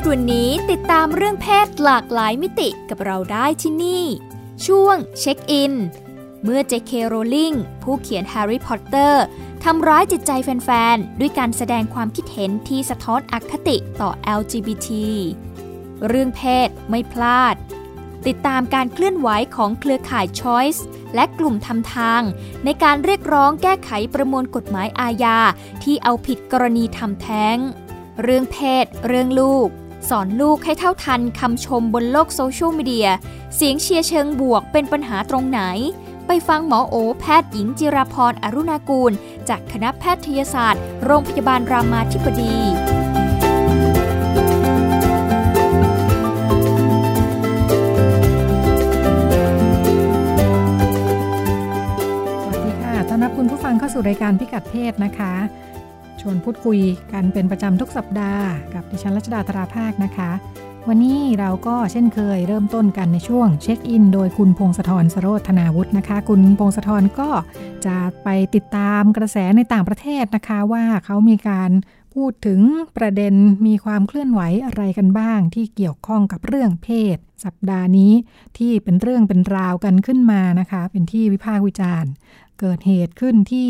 [0.00, 4.04] ศวันนี้ติดตามเรื่องเพศหลากหลายมิติกับเราได้ที่นี่
[4.66, 5.74] ช่วงเช็คอิน
[6.44, 6.92] เมื่อ J.K.
[7.06, 9.24] Rowling ผู้เขียนแฮร์รี่พอตเตอร์
[9.64, 14.88] ทำร้ายจิตใจแฟน ๆ ด้วยการแสดงความคิดเห็นที่สะท้อนอคติต่อ LGBT
[16.08, 17.54] เรื่องเพศไม่พลาด
[18.26, 20.80] ติดตามการเคลื่อนไหวของเครือข่าย Choice
[21.14, 22.22] และกลุ่มทำทาง
[22.64, 25.38] ในการเรียกร้องแก้ไขประมวลกฎหมายอาญา
[25.82, 27.58] ที่เอาผิดกรณีทำแท้ง
[28.22, 29.68] เรื่องเพศ เรื่องลูก
[30.08, 33.08] สอนลูกให้เท่าทันคำชมบนโลกโซเชียลมีเดีย
[33.54, 35.60] เสียงเชียร์เชิงบวกเป็นปัญหาตรงไหน
[36.26, 39.12] ไปฟังหมอโอ แพทย์หญิงจิราพรอรุณากูล
[39.48, 42.56] จากคณะแพทยศาสตร์ โรงพยาบาลรามาธิบดี
[52.42, 55.34] สวัสดีค่ะต้อนรับคุณผู้ฟังเข้าสู่รายการพิกัดเพศนะคะ
[56.20, 56.78] ชวนพูดคุย
[57.12, 60.30] กันเป็นประจำทุกสัปดาห์กับดิฉันรัชดาธราภาคนะคะ
[60.88, 67.28] วันนี้เราก็เช่นเคยเริ่มต้นกันในช่วงเช็คอิน โดยคุณพงศธรสโรธนาวุฒินะคะ คุณพงศธรก็
[67.86, 71.70] จะไปติดตามกระแสในต่างประเทศนะคะว่าเขามีการ
[72.14, 72.60] พูดถึง
[72.96, 73.34] ประเด็น
[73.66, 78.12] มีความเคลื่อนไหวอะไรกันบ้าง ที่เกี่ยวข้องกับเรื่องเพศ สัปดาห์นี้
[78.58, 82.10] ที่เป็นเรื่องเป็นราวกันขึ้นมานะคะ เป็นที่วิพากษ์วิจารณ์
[82.60, 83.68] เกิดเหตุขึ้นที่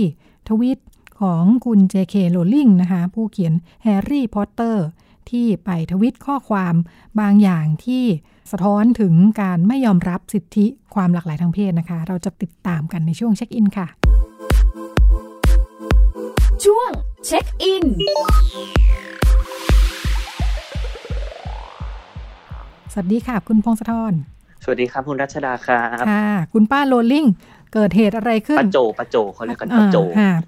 [0.48, 0.78] ทวิต
[1.20, 2.14] ของคุณ J.K.
[2.34, 4.86] Rowling นะคะ ผู้เขียนแฮร์รี่พอตเตอร์
[5.30, 6.74] ที่ไปทวิตข้อความ
[7.20, 8.04] บางอย่างที่
[8.52, 13.86] สะท้อนถึงการไม่ยอมรับสิทธิความหลากหลายทางเพศนะคะ เราจะติดตามกันในช่วงเช็คอินค่ะ
[16.64, 16.90] ช่วง
[17.26, 17.84] เช็คอิน
[22.92, 24.14] สวัสดีค่ะ คุณพงศธร
[24.64, 27.24] สวัสดีครับ คุณรัชดาครับค่ะ คุณป้าโรลลิง
[27.74, 29.96] เกิดเหตุอะไรขึ้นปะโจปะโจเขาเรียกกันป้าโจ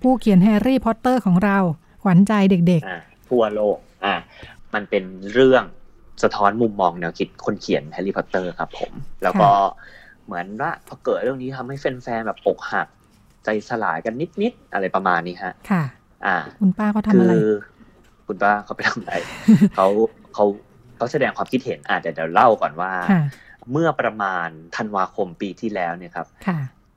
[0.03, 1.59] ผู้เขียนแฮร์รี่พอตเตอร์ของเรา
[2.03, 4.15] ขวัญใจเด็กๆทั่วโลกอ่า
[4.75, 5.65] มันเป็นเรื่อง
[6.23, 9.51] สะท้อนมุมมองแนวคิดคนเขียนแฮร์รี่พอตเตอร์ครับผม แล้วก็
[10.27, 12.87] เหมือนว่าพอเกิดเรื่องนี้ทำให้แฟนๆแบบอกหัก
[13.45, 15.85] ใจสลายกันนิดๆอะไรประมาณนี้ฮะ ค่ะ
[16.27, 17.35] อ่า คุณป้าเขาทำอะไร
[18.27, 19.15] คุณป้าเขาไปทำอะไร
[19.77, 19.87] เขา
[20.35, 20.45] เขา
[20.97, 22.93] เขาแสดงความคิดเห็นอ่าเดี๋ยวเล่าก่อนว่า
[23.73, 26.27] เมื่อประมาณธันวาคมปีที่แล้วเนี่ยครับ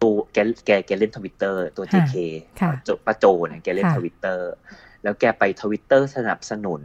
[0.01, 2.15] ตัวแกแกแกเล่นทวิตเตอร์ตัว JK
[2.87, 4.49] จบประโจเนี่ยแกเล่นทวิตเตอร์
[5.03, 6.81] แล้วแกไปทวิตเตอร์สนับสนุน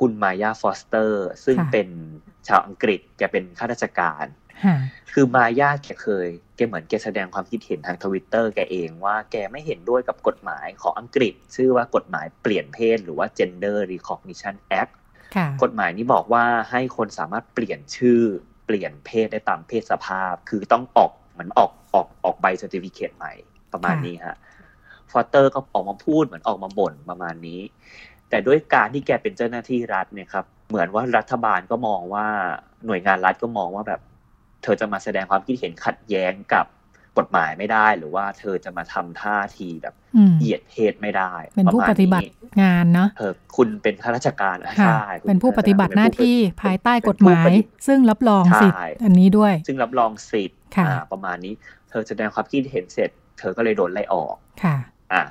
[0.00, 1.88] คุณมายาฟอสเตอร์ ซึ่งเป็น
[2.48, 4.26] ชาวอังกฤษแกเป็นข้าราชการ
[5.12, 14.92] คือมายาแกเคย แกเหมือนแกแสดงความคิดเห็นทางทวิตเตอร์แกเองว่าแกไม่เห็นด้วยกับกฎหมายของอังกฤษ ชื่อว่ากฎหมายเปลี่ยนเพศหรือว่า Gender Recognition Act
[15.62, 18.20] กฎหมายนี้บอกว่าให้คนสามารถเปลี่ยนชื่อ
[18.66, 23.32] เปลี่ยนเพศได้ตามเพศสภาพ คือต้องออก เหมือนออกออกออกใบเซอร์ติฟิเคตใหม่
[23.72, 24.36] ประมาณนี้ฮะ
[25.12, 27.60] ฟอเตอร์ก็ออกมาพูดเหมือนออกมาบ่นประมาณนี้
[28.28, 32.26] แต่ด้วยการที่แกเป็นเจ้าหน้าที่รัฐเนี่ยครับเหมือนว่ารัฐบาลก็มองว่า
[32.86, 34.00] หน่วยงานรัฐก็มองว่าแบบ
[34.62, 36.66] เธอจะมาแสดงความคิดเห็นขัดแย้งกับ
[37.18, 39.94] กฎหมายไม่ได้ หรือว่าเธอจะมาทำท่าทีแบบ
[40.38, 42.26] เหยียดเพศไม่ได้ เป็นผู้ปฏิบัติ
[42.62, 47.52] งานเนาะเออคุณเป็นข้าราชการใช่เป็นผู้ปฏิบัติหน้าที่ภายใต้กฎหมาย
[47.86, 50.58] ซึ่งรับรองสิทธิ์อันนี้ด้วย ซึ่งรับรองสิทธิ์
[51.12, 51.54] ประมาณนี้
[51.90, 54.76] เธอแสดงความคิดเห็นเสร็จ เธอก็เลยโดนไล่ออกค่ะ
[55.12, 55.22] อ่า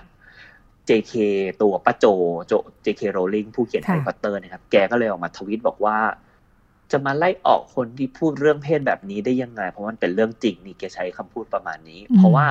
[0.89, 1.13] JK
[1.61, 2.05] ตัวป้าโจ
[2.47, 2.53] โจ
[2.85, 5.97] JK Rowling ผู้เขียนแฮร์รี่พอตเตอร์นะครับ แกก็เลยออกมาทวิตบอกว่า
[6.91, 12.47] จะมาไล่ออกคนที่พูดเรื่องเพศแบบนี้ได้ยังไง เพราะมันเป็นเรื่องจริงนี่แกใช้คำพูดประมาณนี้ เพราะว่า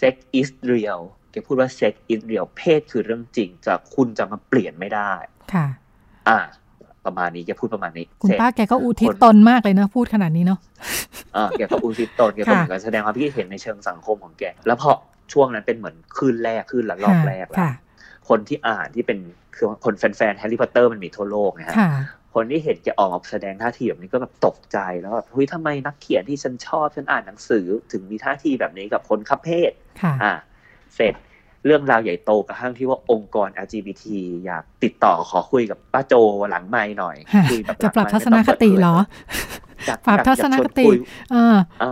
[0.00, 5.12] sex is real แกพูดว่า sex is real เพศคือเรื่องจริงจะคุณจะมาเปลี่ยนไม่ได้
[5.52, 5.66] ค่ะ
[6.28, 6.38] อ่า
[7.06, 10.58] ประมาณนี้แกพูดประมาณนี้ คุณป้าแกก็อุทิศตนมากเลยนะ พูดขนาดนี้เนาะ
[11.36, 14.90] อ่าแกก็อุทิศตนแกก็เหมือนกับแสดงความคิดเห็นในเชิงสังคมของแก แล้วพอ
[15.32, 17.60] ช่วงนั้นเป็นเหมือนคลื่นแรกคลื่นละลอกแรกแล้ว
[18.28, 19.18] คนที่อ่านที่เป็น
[19.56, 21.76] คือคนแฟนๆแฮร์รี่พอตเตอร์มันมีทั่วโลกนะฮะ
[22.34, 29.72] คนที่เห็นแกออกมาแสดงท่าทีแบบนี้ก็แบบตกใจแล้วแบบเฮ้ยทำไมนักเขียนที่ฉันชอบฉันอ่านหนังสือถึงมีท่าทีแบบนี้กับคนคับเพศ
[30.22, 30.32] อ่า
[30.96, 31.14] เสร็จ
[31.66, 34.04] เรื่องราวใหญ่โตกระทั่งที่ว่าองค์กร LGBT
[34.44, 36.14] อยากติดต่อขอคุยกับป้าโจ
[36.50, 37.16] หลังไม่หน่อย
[37.50, 38.96] คุยกับจะปรับทัศนคติเหรอ
[40.06, 40.86] ปรับทัศนคติ
[41.32, 41.36] เอ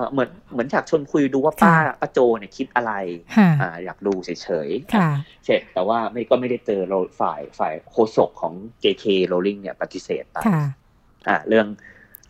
[0.03, 2.93] อเหมือนเหมือนอยากชวนคุยดูว่าป้าป้าโจเนี่ยคิดอะไร
[3.61, 4.31] อ่าอยากดูเฉ
[4.67, 10.37] ยๆเสร็จแต่ว่าไม่ก็ไม่ได้เจอเราฝ่ายฝ่ายโฆษกของ JK Rowling เนี่ยปฏิเสธไป
[11.29, 11.67] อ่าเรื่อง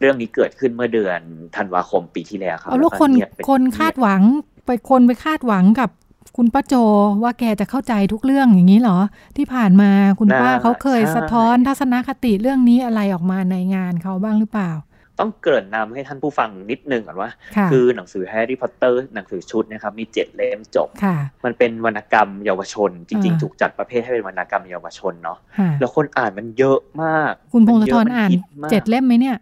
[0.00, 1.20] เรื่องนี้เกิดขึ้นเมื่อเดือน
[1.56, 3.10] ธันวาคมปีที่แล้วครับแล้วคน
[3.48, 4.22] คนคาดหวัง
[4.66, 5.90] ไปคนไปคาดหวังกับ
[6.36, 6.74] คุณป้าโจ
[7.22, 8.98] ว่าแกจะเข้าใจทุกเรื่องอย่างนี้เหรอ
[9.36, 14.70] ที่ผ่านมาคุณป้าเขาเคยสะท้อนทัศนคติเรื่องนี้อะไรออกมาในงานเขาบ้างหรือเปล่า
[15.20, 17.31] ต้องเกริ่นนำให้ท่านผู้ฟังนิดนึงก่อนว่า
[17.70, 20.88] คือหนังสือแฮร์รี่พอตเตอร์หนังสือชุดนะครับมีเจ็ดเล่มจบ
[21.44, 25.38] มันเป็นวรรณกรรมเยาวชน จริงๆ ถูกจัดประเภทให้เป็นวรรณกรรมเยาวชนเนาะ
[25.81, 28.31] แล้วคนอ่านมันเยอะมาก คุณพงศธรอ่าน
[28.70, 29.37] เจ็ดเล่มไหมเนี่ย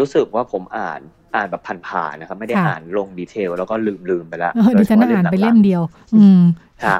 [0.00, 1.00] รู้สึกว่าผมอ่าน
[1.36, 5.82] อ่านแบบผ่านๆนะครับ ไม่ได้อ่านลงดีเทล แล้วก็ลืมลืมไปแล้วดิฉันอ่านไปเล่มเดียว
[6.14, 6.40] อืม
[6.82, 6.98] ใช่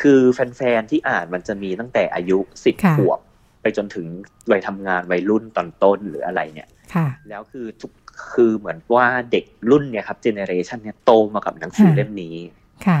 [0.00, 3.27] คือแฟนๆที่อ่านมันจะมีตั้งแต่อายุสิบขวบไป
[3.76, 4.06] จนถึง
[4.50, 6.68] วัยทำงานวัยรุ่นตอนต้นหรืออะไรเนี่ย
[7.28, 7.92] แล้วคือทุก
[8.32, 12.36] คือเหมือนว่าเด็กรุ่นเนี่ยครับเจเนเรชันเนี่ยโตมากับหนังสือเล่มนี้
[12.86, 13.00] ค่ะ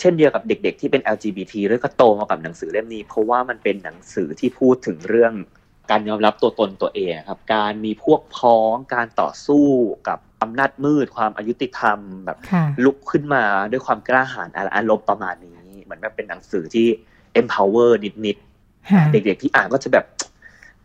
[0.00, 5.32] เช่นเดียวกับเด็ก ๆ ที่เป็น LGBT ด้วยก็โตมากับหนังสือเล่มนี้ เพราะว่ามันเป็นหนังสือที่พูดถึงเรื่อง
[5.90, 9.66] การยอมรับตัวตนตัวเองครับ การมีพวกพ้องการต่อสู้
[10.08, 12.38] กับอำนาจมืดความอายุติธรรมแบบ
[12.84, 16.86] ลุกขึ้นมาด้วยความกล้าหาญอารมณ์ประมาณนี้ เหมือนแบบเป็นหนังสือที่
[17.40, 17.90] empower
[18.26, 18.45] นิดๆ
[19.12, 20.06] เด็กๆที่อ่านก็จะแบบ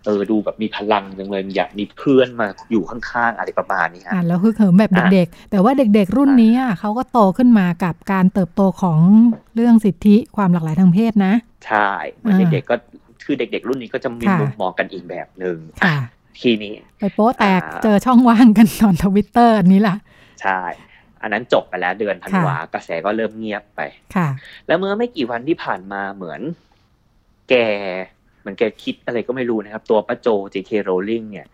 [0.06, 9.00] เออดูแบบมีพลังจังเลยอยากมีเพื่อนมาอยู่ข้างๆอะไรประมาณนี้อ่านแล้วคือเขิมแบบเด็กๆ แต่ว่าเด็กๆรุ่นนี้เขาก็โตขึ้นมากับการเติบโตของ
[9.56, 11.34] เรื่องสิทธิความหลากหลายทางเพศนะ
[11.68, 11.90] ใช่
[12.54, 12.76] เด็กๆก็
[13.26, 15.58] คือเด็ก ๆ รุ่นนี้ก็จะมีมุมมองกันอีกแบบหนึ่ง
[16.42, 19.96] ทีนี้ ไปโป๊แตกเจอช่องว่างกันตอนทวิตเตอร์อันนี้ล่ะ
[20.42, 20.60] ใช่
[21.22, 23.82] อันนั้นจบไปแล้วเดือนธันวากระแสก็เริ่มเงียบไป
[24.16, 24.28] ค่ะ
[24.68, 26.42] แล้วเมื่อไม่กี่วันที่ผ่านมาเหมือน
[27.52, 27.56] แก
[28.40, 31.48] เหมือนแกคิดอะไรก็ไม่รู้นะครับ ตัวป้าโจ JK Rowling เนี่ย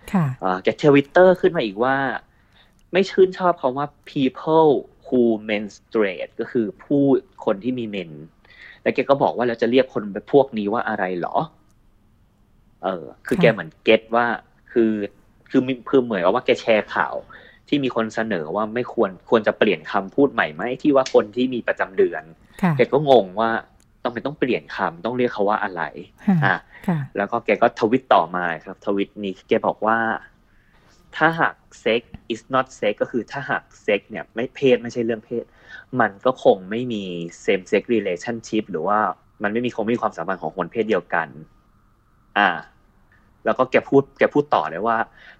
[0.63, 1.95] แกทวิตเตอร์ขึ้นมาอีกว่า
[2.93, 4.69] ไม่ชื่นชอบคาว่า people
[5.05, 7.03] who menstruate ก็คือผู้
[7.45, 8.11] คนที่มีเมน
[8.81, 11.35] แล้วแกก็บอกว่าเราจะเรียกคนแบบพวกนี้ว่าอะไรหรอ
[12.83, 14.25] เออ คือแกเหมือนเก็ตว่า
[14.71, 14.91] คือ
[15.49, 17.15] คือคือเหมือนว่าแกแชร์ข่าว
[17.67, 22.23] ที่มีคนเสนอว่าไม่ควรควรจะเปลี่ยนคำพูดใหม่ไหมที่ว่าคนที่มีประจำเดือน
[22.77, 23.51] แกก็งงว่า
[24.07, 25.83] ต้องเป็นต้องเปลี่ยนคำต้องเรียกเขาว่าอะไร
[26.45, 26.57] อะ
[27.17, 29.97] แล้วก็แกก็ทวิตต่อมาครับ ทวิตนี้แกบอกว่า
[31.15, 32.01] ถ้าหาก sex
[32.33, 35.43] is not sex ก็คือถ้าหากเซ็กเนี่ยไม่เพศไม่ใช่เรื่องเพศ
[35.99, 37.03] มันก็คงไม่มี
[37.45, 38.99] same sex relationship หรือว่า
[39.43, 41.27] มันไม่มีคงไม่มีความสัมพันธ์ของคนเพศเดียวกัน
[42.37, 42.49] อ่า
[43.45, 44.97] แล้วก็แกพูดแกพูดต่อเลยว่า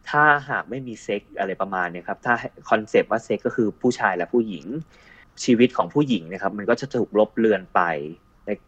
[0.09, 2.33] ถ้าหากไม่มีเซ็กอะไรประมาณนี้ครับ ถ้า
[2.69, 4.65] คอนเซปต์ว่าเซ็กก็คือผู้ชายและผู้หญิง
[5.43, 7.81] ชีวิตของผู้หญิงนะครับ มันก็จะถูกลบเลือนไป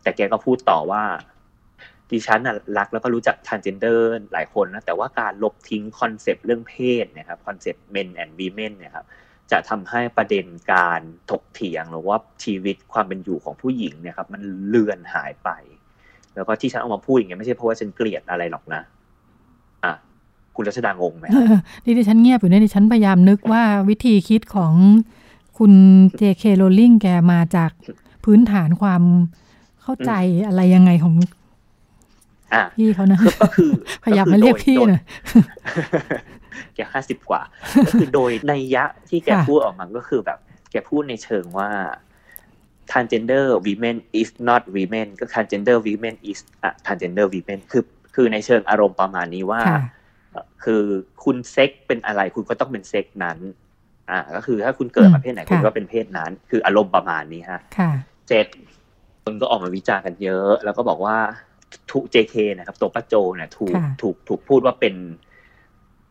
[0.03, 1.03] แต่แกก็พูดต่อว่า
[2.11, 9.05] ดิฉันน่ะรักแล้วก็รู้จัก transgender หลายคนนะแต่ว่าการลบทิ้งคอนเซปต์เรื่องเพศนะครับคอนเซปต์ men and women เนี่ยครับ
[9.51, 15.49] จะทำให้ประเด็นการถกเถียงหรือว่าชีวิตความเป็นอยู่ของผู้หญิงเนี่ยครับมันเลือนหายไป
[16.35, 18.81] แล้วก็ที่ฉันเอามาพูดอย่างเงี้ยไม่ใช่เพราะว่าฉันเกลียดอะไรหรอกนะ
[19.83, 19.93] อะ
[20.55, 21.25] คุณรัชดางงไหม
[21.85, 24.73] นี่ดิฉันเงียบอยู่เนี่ยดิฉันพยายามนึกว่าวิธีคิดของ
[25.57, 25.73] คุณ
[26.17, 27.71] เจเคโรลลิงแกมาจาก
[28.23, 29.03] พื้นฐานความ
[29.89, 30.15] เข้าใจ
[30.47, 31.13] อะไรยังไงของ
[32.75, 33.71] พี่เขานะก็คือ
[34.03, 35.01] พยายามมาเรียกพี่นะ
[36.75, 37.41] แกห้าสิบกว่า
[37.87, 40.39] ก็คือโดยในยะที่แกพูดออกมาก็คือแบบ
[40.71, 41.69] แกพูดในเชิงว่า
[42.91, 47.83] transgender women is not women ก็ transgender women is a transgender women คือ
[48.15, 49.61] คือในเชิงอารมณ์ประมาณนี้ว่า
[50.63, 50.83] คือ
[51.23, 53.37] คุณเซ็กเป็นอะไรคุณก็ต้องเป็นเซ็กนั้น
[54.09, 57.61] อ่า ก็คือถ้าคุณเกิดมาเพศไหนคุณก็เป็นเพศนั้น คืออารมณ์ประมาณนี้ฮะ
[58.29, 58.45] เสร็จ
[58.78, 58.78] ค
[59.31, 61.17] นก็ออกมาวิจารณ์กันเยอะ แล้วก็บอกว่า
[61.91, 64.95] ทุก JK นะครับตัวป้าโจเนี่ยถูกถูกถูกพูดว่าเป็น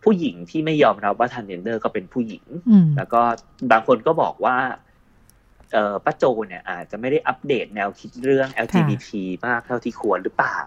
[0.04, 2.44] ผู้หญิงที่ไม่ยอมรับว่า transgender ก็เป็นผู้หญิง
[2.96, 3.20] แล้วก็
[3.72, 4.56] บางคนก็บอกว่า
[5.72, 9.08] เออป้าโจเนี่ยอาจจะไม่ได้อัปเดตแนวคิดเรื่อง LGBT
[9.46, 10.58] มากเท่าที่ควรหรือเปล่า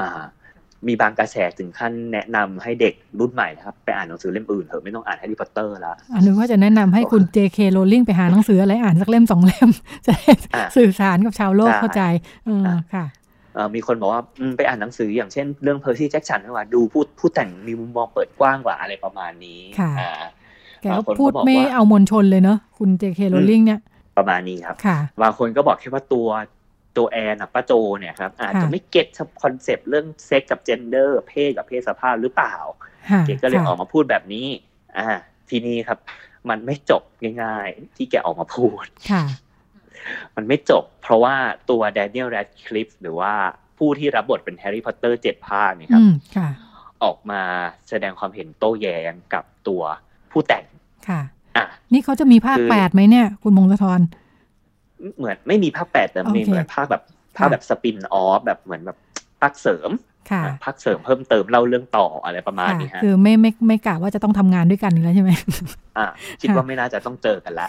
[0.00, 0.22] อ่า
[0.86, 9.70] มีบางกระแสถึงขั้นแนะนำให้เด็กรุ่นใหม่นะครับ ไปอ่านหนังสือเล่มอื่นเถอะไม่ต้องอ่านแฮร์รี่พอตเตอร์แล้วอันนึกว่าจะแนะนำให้คุณ JK Rowling ไปหาหนังสืออะไรอ่านสักเล่มสองเล่ม
[10.06, 10.12] จะ
[10.76, 12.02] สื่อสารกับชาวโลกเข้าใจ
[12.48, 12.64] อืม
[12.94, 13.06] ค่ะ
[13.74, 14.22] มีคนบอกว่า
[14.56, 19.92] ไปอ่านหนังสืออย่างเช่นเรื่องเพอร์ซี่แจ็คสันว่าดูผู้ผู้แต่งมีมุมมองเปิดกว้างกว่าอะไรประมาณนี้ค่ะ
[20.82, 23.80] แกก็พูดไม่เอามวลชนเลยเนาะคุณเจเคโรลลิงเนี่ย
[24.16, 26.28] ประมาณนี้ครับค่ะบางคนก็บอกแค่ว่าตัว
[26.96, 29.06] ตัวแอนป้าโจเนี่ยครับอาจจะไม่ get
[29.42, 32.54] คอนเซปต์เรื่องเซ็กกับ gender เพศกับเพศสภาพหรือเปล่า
[33.26, 34.46] แกก็เลยออกมาพูดแบบนี้
[34.98, 35.08] อ่า
[35.50, 35.98] ทีนี้ครับ
[36.50, 37.02] มันไม่จบ
[37.42, 39.24] ง่าย ๆ ที่แกออกมาพูดค่ะ
[40.36, 41.34] มันไม่จบ เพราะว่า
[41.70, 43.32] ตัวแดเนียลแรดคลิฟหรือว่า
[43.78, 46.02] ผู้ที่รับบทเป็นแฮร์รี่พอตเตอร์เจ็ดภาคนี่ครับ
[47.04, 47.42] ออกมา
[47.88, 49.82] แสดงความเห็นโต้แย้งกับตัว
[50.30, 50.64] ผู้แต่ง
[51.08, 51.20] ค่ะ
[51.56, 54.00] อะ นี่เขาจะมีภาคแปดไหมเนี่ย คุณพงศธร
[55.18, 57.02] เหมือนไม่มีภาคแปดแต่มีเหมือนภาคแบบ
[57.36, 58.98] ภาคแบบสปินออฟแบบเหมือนแบบ
[59.40, 59.90] ภาคเสริม
[60.64, 65.30] พักเสริมเพิ่มเติมเล่าเรื่องต่ออะไรประมาณนี้ฮะคือไม่ไม่ไม่กะว่าจะต้องทำงานด้วยกันแล้วใช่ไหม
[65.96, 66.06] อ่า
[66.40, 67.68] คิดว่าไม่น่าจะต้องเจอกันแล้ว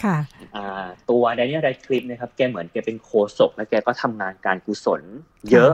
[0.56, 5.02] อ่าตัวแดเนียลไรคลิปนะครับแกเหมือนแกเป็นโคศกและแกก็ทำงานการกุศล
[5.52, 5.72] เยอะ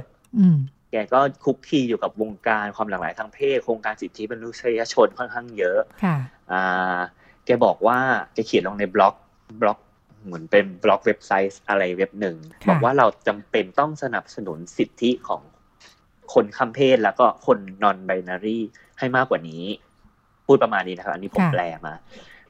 [0.92, 6.16] แกก็คุกคีอยู่กับวงการความหลากหลายทางเพศโครงการสิทธิมนุษยชนค่อนข้างเยอะค่ะ
[6.52, 7.00] อ่า
[7.46, 7.98] แกบอกว่า
[8.34, 9.16] แกเขียนลงในบล็อก
[9.62, 9.80] บล็อก
[10.26, 12.38] เหมือนเป็นบล็อกเว็บไซต์อะไรเว็บหนึ่ง
[12.70, 15.42] บอกว่าเราจำเป็นต้องสนับสนุนสิทธิของ
[16.34, 18.60] คนข้ามเพศแล้วก็คน non-binary
[19.00, 19.64] ให้มากกว่านี้
[20.46, 21.94] พูดประมาณนี้นะครับ อันนี้ผมแปลมา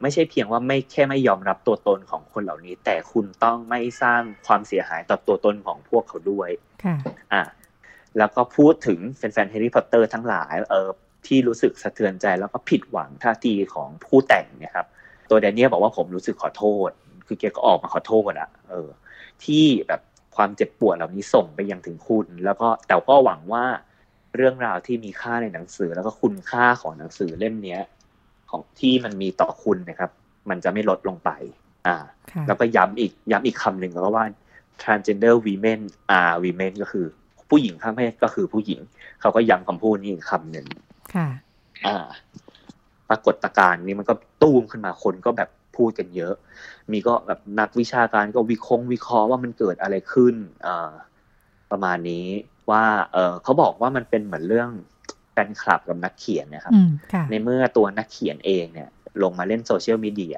[0.01, 6.49] ไม่ใช่เพียงว่าไม่แค่ไม่ยอมรับตัวตนของคนเหล่านี้ แต่คุณต้องไม่สร้างความเสียหายต่อตัวตนของพวกเขาด้วย
[6.83, 6.95] ค่ะ
[7.33, 7.43] อะ
[8.17, 10.89] แล้วก็พูดถึงแฟนๆแฮร์รี่พอตเตอร์ทั้งหลายเออ
[11.27, 14.87] ที่รู้สึกสะเทือนใจแล้วก็ผิดหวังท่าทีของผู้แต่งเนี่ยครับ
[15.29, 16.89] ตัวแดเนียลบอกว่าผมรู้สึกขอโทษ
[17.27, 18.89] คือแกก็ออกมาขอโทษอะเออ
[19.43, 20.01] ที่แบบ
[20.35, 23.65] ความเจ็บปวดเหล่านี้ส่งไปยังถึงคุณ แล้วก็แต่ก็หวังว่า
[24.35, 27.81] เรื่องราวที่มีค่าในหนังสือแล้วก็คุณค่าของหนังสือเล่มเนี้ย
[28.49, 30.11] ของที่มันมีต่อคุณนะครับ
[30.49, 31.29] มันจะไม่ลดลงไป
[31.87, 31.97] อ่า
[32.47, 34.25] แล้วก็ย้ำอีกย้ำอีกคำหนึ่งก็ว่า
[34.81, 35.79] transgender women
[36.19, 37.05] are women ก็คือ
[37.49, 38.79] ผู้หญิงข้ามเพศก็คือผู้หญิง
[39.21, 40.67] เขาก็ย้ำคำพูดนี้อีกคำหนึ่ง
[41.15, 41.27] ค่ะ
[41.87, 42.05] อ่า
[43.09, 46.33] ปรากฏการณ์นี้มันก็ตู้มขึ้นมาคนก็แบบ พูดกันเยอะ
[46.91, 50.91] มีก็แบบนักวิชาการก็วิเคราะห์วิเคราะห์ว่ามันเกิดอะไรขึ้นอ่า
[51.71, 52.27] ประมาณนี้
[52.69, 54.69] ว่าเออเขาบอกว่ามันเป็นเหมือนเรื่อง
[55.31, 56.73] แฟนคลับกับนักเขียนนะครับ
[57.29, 58.89] ในเมื่อตัวนักเขียนเองเนี่ย
[59.23, 60.37] ลงมาเล่นโซเชียลมีเดีย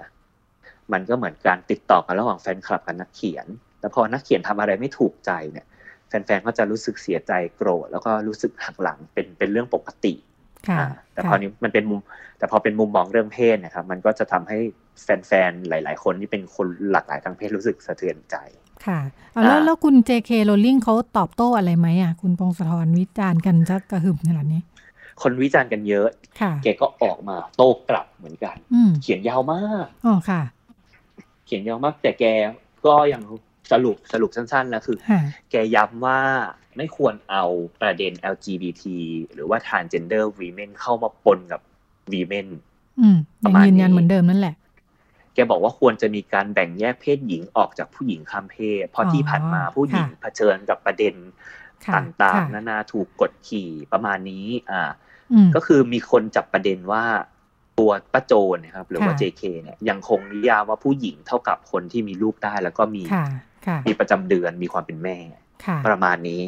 [0.94, 3.46] มันก็เหมือนการติดต่อกันระหว่างแฟนคลับกับนักเขียน
[3.80, 5.66] แล้วพอนักเขียนทำอะไรไม่ถูกใจเนี่ย
[6.08, 10.14] แฟนๆ ก็จะรู้สึกเสียใจโกรธแล้วก็รู้สึกหักหลังเป็นเป็นเรื่องปกติ
[11.14, 12.00] แต่พอนี้มันเป็นมุม
[12.38, 14.60] แต่พอเป็นมุมมองเรื่องเพศนะครับ มันก็จะทำให้
[15.04, 18.36] แฟนๆ หลายๆ คนที่เป็นคนหลากหลายทางเพศรู้สึกสะเทือนใจ
[18.86, 19.00] ค่ะ
[19.44, 24.62] แล้วแล้วคุณ JK Rowling เขาตอบโต้อะไรไหมอะ คุณพงศธรวิจารณ์กันจะกระหึ่มขนาดนี้
[25.22, 26.08] คนวิจารณ์กันเยอะ
[26.64, 28.56] แกก็ออกมาโต้กลับเหมือนกัน
[29.02, 30.42] เขียนยาวมาก อ๋อค่ะ
[31.46, 32.26] เขียนยาวมาก แต่แก
[32.86, 33.22] ก็ยัง
[33.72, 34.98] สรุปสรุปสั้นๆ แล้วคือ
[35.52, 36.20] แกย้ำว่า
[36.78, 37.46] ไม่ควรเอา
[37.82, 38.84] ประเด็น LGBT
[39.34, 41.62] หรือว่า transgender women เข้ามาปนกับ
[42.14, 42.48] women
[43.00, 44.56] อืมยังยืนยันเหมือนเดิมนั่นแหละ
[45.36, 51.16] แกบอกว่าควรจะมีการแบ่งแยกเพศหญิงออกจากผู้หญิงข้ามเพศ เพราะที่ผ่านมาผู้หญิงเผชิญกับประเด็น
[51.96, 54.82] ต่างๆนานาถูกกดขี่ประมาณนี้ อ่า
[55.56, 57.04] ก็คือมีคนจับประเด็นว่า
[57.80, 63.04] ตัวป้าโจนนะครับ หรือว่า JK เนี่ยยังคงนิยามว่าผู้หญิงเท่ากับคนที่มีลูกได้แล้วก็มี
[63.88, 65.18] มีประจำเดือนมีความเป็นแม่
[65.88, 66.44] ประมาณนี้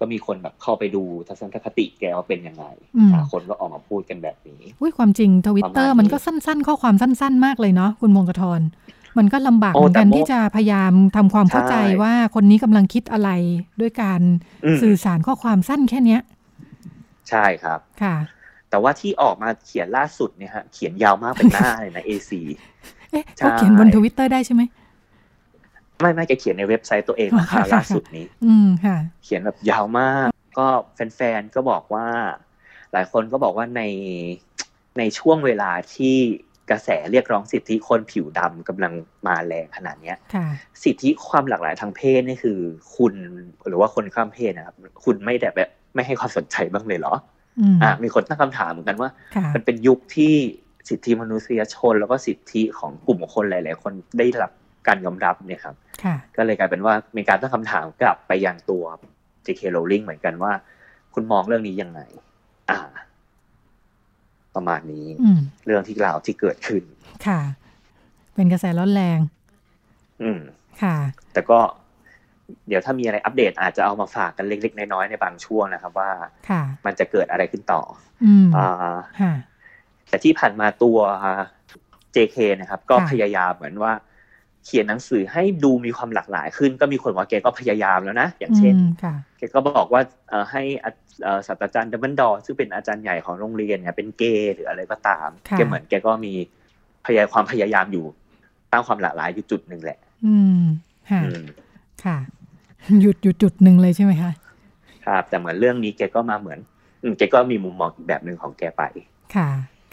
[0.00, 2.64] ก็มีคนแบบเข้าไปดูทัศนคติแกว่าเป็นยังไง
[3.32, 8.60] คนก็ออกมาพูดกันแบบนี้อุ้ยความจริงทวิตเตอร์มันก็สั้น ๆ ข้อความสั้น ๆ มากเลยเนาะคุณมงคลทร
[9.18, 13.30] มันก็ลำบากเหมือนกันที่จะพยายามทำความเข้าใจว่าคนนี้กำลังคิดอะไร
[13.80, 14.20] ด้วยการ
[14.82, 16.20] สื่อสารข้อความสั้นแค่เนี้ย
[17.30, 18.16] ใช่ครับค่ะ
[18.70, 22.40] แต่ว่าที่ออกมาเขียนล่าสุดเนี่ยฮะเขียนยาวมากเป็นหน้าเลยนะเอซี
[23.10, 24.62] เอ๊ะเขาเขียนบนทวิตเตอร์ได้ใช่ไหม
[26.00, 30.66] ไม่ไม่แกเขียนในเว็บไซต์ตัวเองนะคะล่าสุดนี้อืมค่ะเขียนแบบยาวมาก ก็
[31.14, 32.06] แฟนๆก็บอกว่า
[32.92, 33.82] หลายคนก็บอกว่าใน
[34.98, 36.16] ในช่วงเวลาที่
[36.70, 38.92] กระแสเรียกร้องสิทธิคนผิวดำกำลัง
[39.26, 40.16] มาแรงขนาดเนี้ย
[40.82, 42.58] สิทธิความหลากหลายทางเพศนี่คือ
[42.96, 43.14] คุณ
[43.68, 47.14] หรือว่าคนข้ามเพศนะครับ คุณไม่แต่แบบ ไม่ให้ความสนใจบ้างเลยเหรอ
[47.82, 49.10] อ่ามีคนตั้งคำถามเหมือนกันว่า
[49.54, 50.34] มันเป็นยุคที่
[50.88, 54.52] สิทธิมนุษยชน แล้วก็สิทธิของกลุ่มคนหลาย ๆ คนได้รับ
[54.88, 55.74] การยอมรับเนี่ยครับ
[56.36, 58.84] ก็เลยกลายเป็นว่ามีการตั้งคำถามกลับไปยังตัว
[59.46, 59.62] J.K.
[59.74, 60.52] Rowling เหมือนกันว่า
[61.14, 62.00] คุณมองเรื่องนี้ยังไง
[62.70, 62.78] อ่า
[64.54, 65.06] ประมาณนี้
[65.66, 66.82] เรื่องที่กล่าวที่เกิดขึ้น
[67.26, 67.40] ค่ะ
[68.34, 69.18] เป็นกระแสร้อนแรง
[70.22, 70.40] อืม
[70.82, 70.96] ค่ะ
[71.32, 71.58] แต่ก็
[72.68, 76.10] เดี๋ยวถ้ามีอะไรอัปเดตอาจจะเอามาฝากกันเล็กๆ น้อยๆในบางช่วงนะครับ ว่า
[76.86, 77.82] มันจะเกิดอะไรขึ้นต่อ
[78.24, 79.36] อืมอ่า
[80.08, 80.98] แต่ที่ผ่านมาตัว
[82.14, 83.92] JK นะครับ ก็พยายามเหมือนว่า
[84.66, 88.74] เขียนหนังสือให้ดูมีความหลากหลายขึ้น ก็มีคนว่าแกก็พยายามแล้วนะ อย่างเช่น
[89.38, 90.00] แกก็บอกว่า
[90.50, 90.62] ให้
[91.46, 96.32] ศาสตราจารย์ดับเบิลดอซึ่งเป็นอาจารย์ใหญ่ของโรงเรียนเนี่ยเป็นเกย์หรืออะไรก็ตามแกเหมือนแกก็มี
[97.06, 98.04] พยายามความพยายามอยู่
[98.72, 100.62] ตั้งความหลากหลายอยู่จุดหนึ่งแหละ อืม
[101.10, 101.20] ค่ะ
[102.04, 102.16] ค่ะ
[103.00, 104.32] หยุดอยู่จุดหนึ่งเลยใช่ไหมคะ
[105.06, 106.58] ครับแต่เหมือนเรื่องนี้แกก็มาเหมือน
[107.18, 108.82] แกก็มีมุมมองอีกแบบหนึ่งของแกไป
[109.34, 109.48] ค่ะ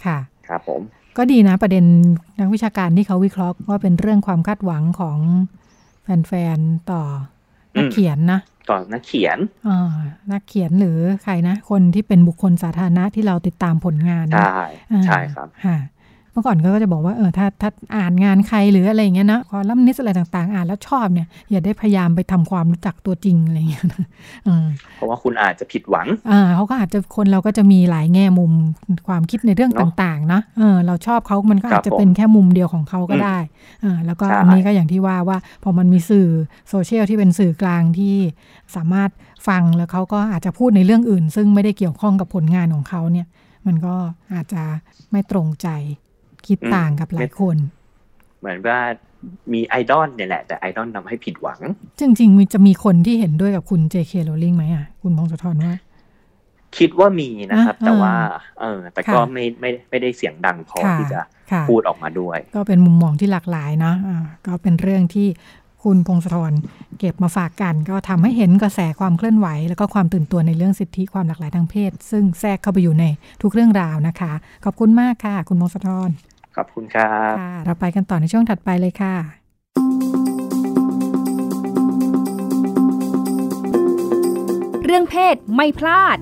[0.05, 0.81] ค่ะ ครับผม
[1.17, 1.85] ก็ดีนะประเด็น
[2.39, 5.17] นักวิชาการที่เขาวิเคราะห์ว่าเป็นเรื่องความคาดหวังของ
[6.03, 7.01] แฟนๆต่อ
[7.75, 8.39] นักเขียนนะ
[8.69, 9.93] ต่อนักเขียนอ่า
[10.31, 14.61] นักเขียนหรือใครนะ คนที่เป็นบุคคลสาธารณะที่เราติดตามผลงานใช่
[15.05, 15.77] ใช่ครับค่ะ
[16.33, 23.85] เมื่อก่อนก็จะบอกว่าเออถ้าถ้าอ่านงานใครหรืออะไรเงี้ยนะคอลัมนิสอะไรต่างๆ อ่านแล้วชอบเนี่ยอย่าได้พยายามไปทำความรู้จักตัวจริงอะไรเงี้ย
[24.95, 28.51] เพราะว่าคุณอาจจะผิดหวังอ่าเขาก็อาจจะคนเราก็จะมีหลายแง่มุม
[29.07, 33.37] ความคิดในเรื่องต่างๆนะเออเราชอบเขามันก็อาจจะเป็นแค่มุมเดียวของเขาก็ได้
[33.83, 36.27] อ่าแล้วก็อันนี้ก็อย่างที่ว่าว่าพอมันมีสื่อ
[36.69, 38.15] โซเชียลที่เป็นสื่อกลางที่
[38.75, 39.09] สามารถ
[39.47, 43.27] ฟังแล้วเขาก็อาจจะพูดในเรื่องอื่น ซึ่งไม่ได้เกี่ยวข้องกับผลงานของเขาเนี่ย
[43.67, 43.95] มันก็
[44.33, 44.63] อาจจะ
[45.11, 45.67] ไม่ตรงใจ
[46.47, 47.57] คิดต่างกับหลายคน
[48.39, 48.79] เหมือนว่า
[49.53, 51.59] มีไอดอลเนี่ยแหละ แต่ไอดอลทาให้ผิดหวัง
[51.99, 55.75] จริงๆจะมีคนที่เห็นด้วยกับคุณเจเคโรลิงไหมอะ คุณพงศธรว่า
[56.77, 58.13] คิดว่ามีนะครับ แต่ว่า
[58.59, 61.21] เออ แต่ก็ไม่ไม่ไม่ได้เสียงดังพอที่จะ
[61.69, 65.27] พูดออกมาด้วย ก็เป็นมุมมองที่หลากหลายนะะก็เป็นเรื่องที่
[65.83, 66.53] คุณพงศธร
[66.99, 73.05] เก็บมาฝากกัน ก็ทำให้เห็นกระแสความเคลื่อนไหว แล้วก็ความตื่นตัวในเรื่องสิทธิความหลากหลายทางเพศ ซึ่งแทรกเข้าไปอยู่ใน
[73.41, 74.33] ทุกเรื่องราวนะคะ
[74.65, 76.09] ขอบคุณมากค่ะ คุณพงศธร
[76.57, 79.15] ขอบคุณครับเราไปกันต่อในช่วงถัดไปเลยค่ะ
[84.85, 86.17] เรื่องเพศไม่พลาด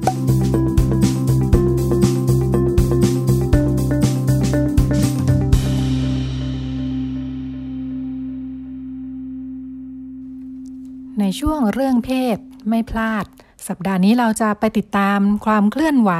[11.20, 12.38] ในช่วงเรื่องเพศ
[12.70, 13.26] ไม่พลาด
[13.68, 16.12] สัปดาห์นี้เราจะไปติดตามความเคลื่อนไหว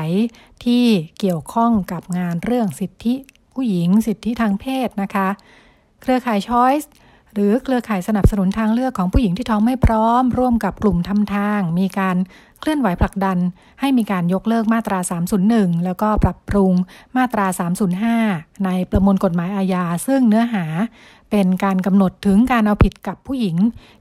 [0.66, 0.86] ที่
[1.20, 3.14] เกี่ยวข้องกับงานเรื่องสิทธิ
[3.54, 5.28] ผู้หญิงสิทธิทางเพศนะคะ
[6.02, 6.88] เครือข่าย Choice
[7.34, 12.18] หรือเครือข่ายสนับสนุนทางเลือกของผู้หญิงที่ท้องไม่พร้อม ร่วมกับกลุ่มทำทาง มีการ
[12.62, 13.38] เคลื่อนไหวผลักดัน
[13.80, 15.00] ให้มีการยกเลิกมาตรา
[15.42, 16.74] 301 แล้วก็ปรับปรุง
[17.18, 17.46] มาตรา
[18.06, 20.66] 305 ในประมวลกฎหมายอาญา ซึ่งเนื้อหา
[21.32, 23.58] เป็นการกำหนดถึงการเอาผิดกับผู้หญิง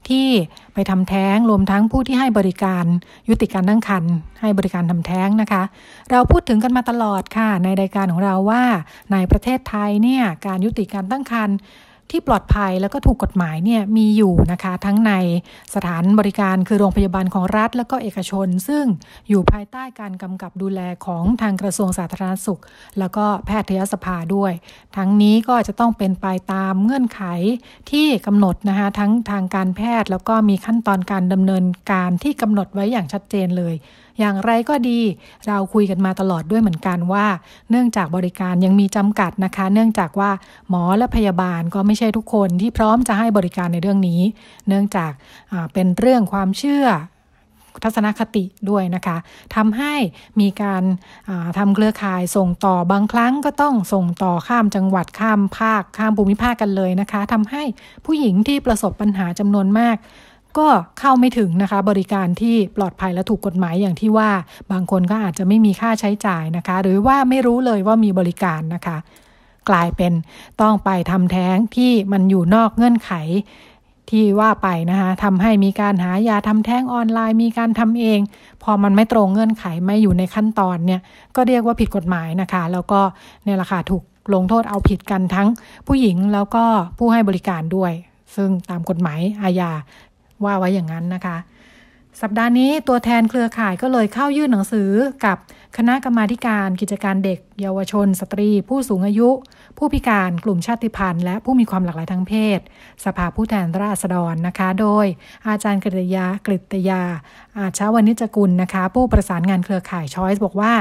[0.09, 0.27] ที่
[0.73, 2.85] ไปทำแท้งรวมทั้งผู้ที่ให้บริการ
[3.29, 5.63] ยุติการตั้งครรภ์ให้บริการทำแท้งนะคะ
[6.11, 8.63] เราพูดถึงกันมาตลอดค่ะ ในรายการของเราว่า
[9.11, 11.55] ในประเทศไทยเนี่ยการยุติการตั้งครรภ์
[12.11, 15.13] ที่ปลอดภัยแล้วก็ถูกกฎหมายเนี่ยมีอยู่นะคะ ทั้งใน
[15.75, 18.85] สถานบริการคือโรงพยาบาลของรัฐ แล้วก็เอกชน ซึ่ง
[19.29, 22.61] อยู่ภายใต้การกำกับดูแลของทางกระทรวงสาธารณสุข
[22.99, 24.51] แล้วก็แพทยสภาด้วย
[24.97, 27.21] ทั้งนี้ก็จะต้องเป็นไปตามเงื่อนไข
[27.91, 33.75] ที่กำหนดนะคะทั้งทางการแพทย์แล้วก็มีขั้นตอนการดำเนินการที่กำหนดไว้อย่างชัดเจนเลย
[34.21, 34.99] อย่างไรก็ดี
[35.47, 37.25] เราคุยกันมาตลอดด้วยเหมือนกันว่า
[37.69, 40.31] เนื่องจากบริการยังมีจำกัดนะคะ เนื่องจากว่า
[40.69, 44.21] หมอและพยาบาลก็ไม่ใช่ทุกคนที่พร้อมจะให้บริการในเรื่องนี้
[44.67, 45.11] เนื่องจาก
[45.73, 46.87] เป็นเรื่องความเชื่อ
[47.83, 49.17] ทัศนคติด้วยนะคะ
[49.55, 49.93] ทำให้
[50.39, 50.83] มีการ
[51.57, 57.63] ทำเครือข่ายส่งต่อบางครั้งก็ต้องส่งต่อข้ามจังหวัดข้ามภาคข้ามภูมิภาคกันเลยนะคะทำให้
[58.05, 59.97] ผู้หญิงที่ประสบปัญหาจำนวนมาก
[60.57, 60.67] ก็
[60.99, 64.29] เข้าไม่ถึงนะคะ บริการที่ปลอดภัยและถูกกฎหมายอย่างที่ว่า
[64.71, 68.97] บางคนก็อาจจะไม่มีค่าใช้จ่ายนะคะ หรือว่าไม่รู้เลยว่ามีบริการนะคะ
[69.69, 70.13] กลายเป็น
[70.61, 73.11] ต้องไปทำแท้งที่มันอยู่นอกเงื่อนไข
[74.09, 78.19] ที่ว่าไปนะคะทำให้มีการหายาทำแท้งออนไลน์ มีการทำเอง
[78.63, 81.01] พอมันไม่ตรงเงื่อนไขไม่อยู่ในขั้นตอนเนี่ย
[81.35, 83.01] ก็เรียกว่าผิดกฎหมายนะคะ แล้วก็
[83.43, 85.47] เนี่ยแหละค่ะถูกลงโทษเอาผิดกันทั้ง
[85.87, 86.63] ผู้หญิงแล้วก็
[86.97, 87.91] ผู้ให้บริการด้วย
[88.35, 89.71] ซึ่งตามกฎหมายอาญา
[90.45, 91.37] ว่าไว้อย่างนั้นนะคะ
[92.21, 94.91] สัปดาห์นี้ตัวแทนเครือข่ายก็เลยเข้ายื่นหนังสือ
[95.25, 95.37] กับ
[95.77, 99.29] คณะกรรมาการกิจการเด็ก เยาวชน สตรี ผู้สูงอายุ
[99.77, 102.59] ผู้พิการกลุ่มชาติพันธุ์และผู้มีความหลากหลายทางเพศ
[103.05, 105.05] สภาผู้แทนราษฎรนะคะ โดย
[105.47, 107.01] อาจารย์กฤตยากฤตยา
[107.57, 110.73] อาชาวนิจกุลนะคะ ผู้ประสานงานเครือข่ายช้อยส์บอกว่า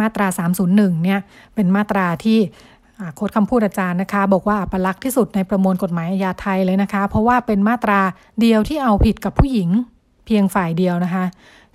[0.00, 0.26] มาตรา
[0.66, 1.20] 301 เนี่ย
[1.54, 2.38] เป็นมาตราที่
[3.14, 8.00] โค้ดคำพูดอาจารย์นะคะ บอกว่าอัปลักษณ์ที่สุดในประมวลกฎหมายอาญาไทยเลยนะคะ เพราะว่าเป็นมาตรา
[8.40, 9.68] เดียวที่เอาผิดกับผู้หญิง
[10.26, 11.24] เพียงฝ่ายเดียวนะคะ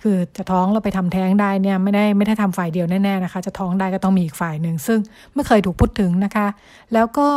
[0.02, 4.98] คือจะท้องเราไปทำแท้งได้เนี่ยไม่ได้ไม่ได้ทำฝ่ายเดียวแน่ๆนะคะ จะท้องได้ก็ต้องมีอีกฝ่ายหนึ่งซึ่ง
[5.34, 6.46] ไม่เคยถูกพูดถึงนะคะ
[6.94, 7.28] แล้วก็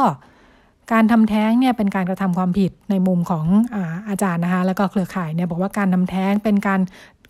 [0.91, 3.45] การทำแท้งเนี่ยเป็นการกระทำความผิดในมุมของ
[3.75, 6.81] อาอาจารย์นะคะ แล้วก็เครือข่ายเนี่ยบอกว่าการทำแท้งเป็นการ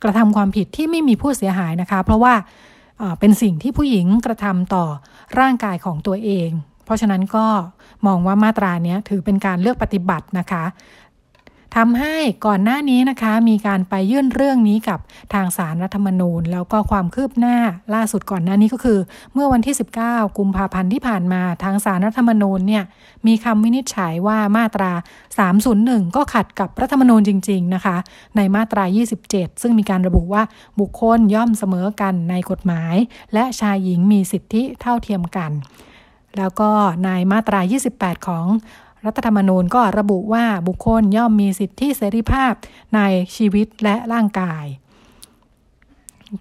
[0.03, 2.33] กระทำความผิดที่ไม่มีผู้เสียหายนะคะ เพราะว่า
[3.19, 4.85] เป็นสิ่งที่ผู้หญิงกระทำต่อ
[5.39, 6.49] ร่างกายของตัวเอง
[6.85, 7.45] เพราะฉะนั้นก็
[8.07, 10.63] มองว่ามาตรานี้ถือเป็นการเลือกปฏิบัตินะคะ
[11.79, 14.99] ทำให้ก่อนหน้านี้นะคะ มีการไปยื่นเรื่องนี้กับ
[15.33, 17.57] ทางสารรัฐธรรมนูญ แล้วก็ความคืบหน้า
[17.93, 18.99] ล่าสุดก่อนหน้านี้ก็คือ
[19.33, 22.83] เมื่อวันที่ 19 กุมภาพันธ์ที่ผ่านมาทางสารรัฐธรรมนูญเนี่ย
[23.27, 24.91] มีคำวินิจฉัยว่ามาตรา
[25.53, 27.97] 301 ก็ขัดกับรัฐธรรมนูญจริง ๆนะคะ
[28.37, 28.83] ในมาตรา
[29.23, 30.43] 27 ซึ่งมีการระบุว่า
[30.79, 32.95] บุคคลย่อมเสมอกันในกฎหมาย
[33.33, 35.51] และชายหญิงมีสิทธิเท่าเทียมกัน
[36.37, 36.69] แล้วก็
[37.05, 37.59] ในมาตรา
[37.93, 38.45] 28 ของ
[39.05, 42.53] รัฐธรรมนูญก็ระบุว่าบุคคลย่อมมีสิทธิเสรีภาพ
[42.95, 42.99] ใน
[43.35, 44.65] ชีวิตและร่างกาย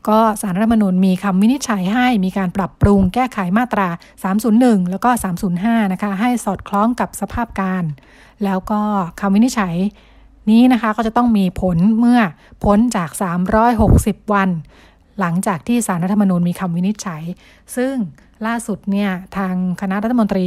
[0.08, 3.88] ก็สารรัฐมนูญมีคำวินิจฉัยให้มีการปรับปรุงแก้ไขมาตรา
[4.40, 5.10] 301 แล้วก็
[5.52, 7.84] 305 นะคะ ให้สอดคล้องกับสภาพการ
[8.44, 8.80] แล้วก็
[9.20, 9.74] คำวินิจฉัย
[10.50, 12.20] นี้นะคะก็จะต้องมีผลเมื่อ
[12.64, 13.10] พ้นจาก
[13.70, 14.50] 360 วัน
[15.20, 17.22] หลังจากที่สารรัฐธรรมนูญมีคำวินิจฉัย
[17.76, 17.94] ซึ่ง
[18.46, 20.46] ล่าสุดเนี่ยทางคณะรัฐมนตรี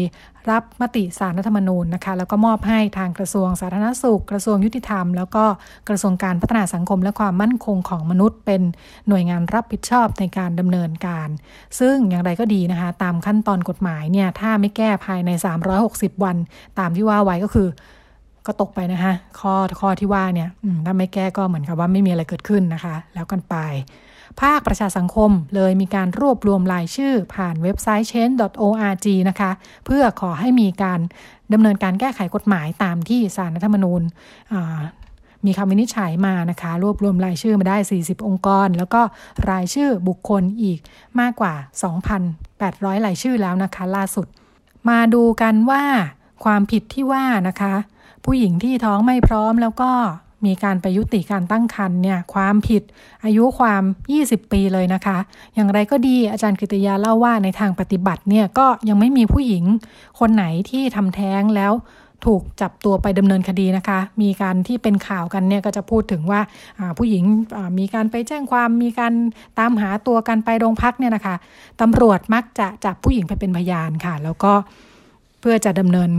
[0.51, 5.43] รับมติสารรัฐธรรมนูญนะคะ แล้วก็มอบให้ทางกระทรวงสาธารณสุข กระทรวงยุติธรรม แล้วก็
[5.89, 8.61] กระทรวงการพัฒนาสังคมและความมั่นคงของมนุษย์ เป็น
[9.07, 11.29] หน่วยงานรับผิดชอบในการดำเนินการ
[11.79, 15.29] ซึ่งอย่างไรก็ดีนะคะ ตามขั้นตอนกฎหมายเนี่ยถ้าไม่แก้ภายใน
[15.77, 16.37] 360 วัน
[16.79, 17.67] ตามที่ว่าไว้ก็คือ
[18.45, 20.49] ก็ตกไปนะคะ ข้อข้อที่ว่าเนี่ย
[20.85, 23.55] ถ้าไม่แก้ก็เหมือนกับว่าไม่มีอะไรเกิดขึ้นนะคะ แล้วกันไป
[24.41, 29.51] ภาคประชาสังคม เลยมีการรวบรวมรายชื่อ ผ่านเว็บไซต์ change.org นะคะ
[29.85, 30.99] เพื่อขอให้มีการ
[31.53, 34.01] ดำเนินการแก้ไขกฎหมายตามที่สารรัฐธรรมนูญ
[35.45, 39.01] มีคำวินิจฉัยมานะคะ รวบรวมรายชื่อมาได้ 40 องค์กร แล้วก็
[39.49, 40.79] รายชื่อบุคคลอีก
[41.19, 41.53] มากกว่า
[42.29, 44.27] 2,800 รายชื่อแล้วนะคะ ล่าสุด
[44.89, 45.83] มาดูกันว่า
[46.43, 47.73] ความผิดที่ว่านะคะ
[48.25, 49.91] ผู้หญิงที่ท้องไม่พร้อมแล้วก็
[50.45, 52.83] มีการไปยุติการตั้งครรภ์เนี่ยความผิด
[53.23, 53.83] อายุความ
[54.17, 55.17] 20 ปีเลยนะคะ
[55.55, 59.63] อย่างไรก็ดีอาจารย์กิติยาเล่าว่าในทางปฏิบัติเนี่ยก็ยังไม่มีผู้หญิง
[60.19, 61.73] คนไหนที่ทำแท้งแล้ว
[62.25, 66.41] ถูกจับตัวไปดำเนินคดีนะคะ มีการที่เป็นข่าวกันเนี่ยก็จะพูดถึงว่า
[66.97, 67.23] ผู้หญิง
[67.79, 69.13] มีการไปแจ้งความมีการ
[69.59, 71.35] ตามหาตัวกันไปโรงพักเนี่ยนะคะ
[71.81, 74.53] ตำรวจมักจะจับผู้หญิงไปเป็นพยานค่ะ แล้วก็
[75.39, 76.11] เพื่อจะดำเนิน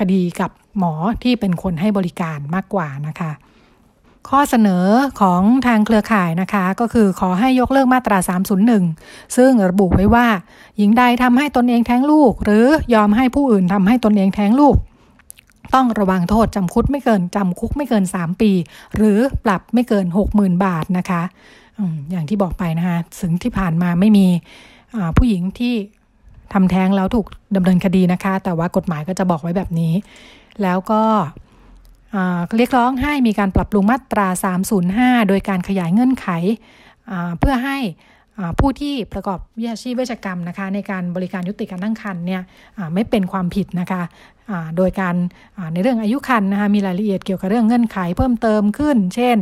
[0.00, 3.30] คดีกับหมอที่เป็นคนให้บริการมากกว่านะคะ
[4.28, 4.86] ข้อเสนอ
[5.20, 8.18] ของทางเครือข่ายนะคะ ก็คือขอให้ยกเลิกมาตรา
[8.76, 10.26] 301 ซึ่งระบุไว้ว่า
[10.78, 14.76] หญิงใดทำให้ตนเองแท้งลูก หรือยอมให้ผู้อื่นทำให้ตนเองแท้งลูก
[15.74, 18.50] ต้องระวังโทษจำคุกไม่เกินจำคุกไม่เกิน 3 ปี
[18.96, 21.22] หรือปรับไม่เกิน 60,000 บาทนะคะ
[22.10, 24.26] อย่างที่บอกไปนะคะถึงที่ผ่านมาไม่มี
[25.16, 25.74] ผู้หญิงที่
[26.52, 29.92] ทำแท้งแล้วถูกดำเนินคดีนะคะ แต่ว่ากฎหมายก็จะบอกไว้แบบนี้
[30.62, 31.02] แล้วก็
[32.56, 34.28] เรียกร้องให้มีการปรับปรุงมาตรา
[34.78, 36.28] 305 โดยการขยายเงื่อนไข
[37.38, 37.78] เพื่อให้
[38.60, 42.42] ผู้ที่ประกอบวิชาชีพเวชกรรมนะคะในการบริการยุติการตั้งครรภ์เนี่ย
[42.94, 44.02] ไม่เป็นความผิดนะคะ
[44.76, 45.14] โดยการ
[45.72, 49.36] ในเรื่องอายุครรภ์นะคะมีรายละเอียดเกี่ยวกับเรื่องเงื่อนไขเพิ่มเติมขึ้น เช่น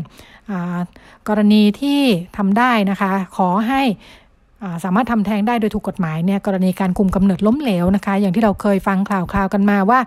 [1.29, 2.01] กรณีที่
[2.37, 3.83] ทำได้นะคะขอให้
[4.85, 10.01] สามารถทำแท้งได้โดยถูกกฎหมายเนี่ยกรณีการคุมกำเนิดล้มเหลวนะคะ อย่างที่เราเคยฟังข่าวคราวกันมาว่า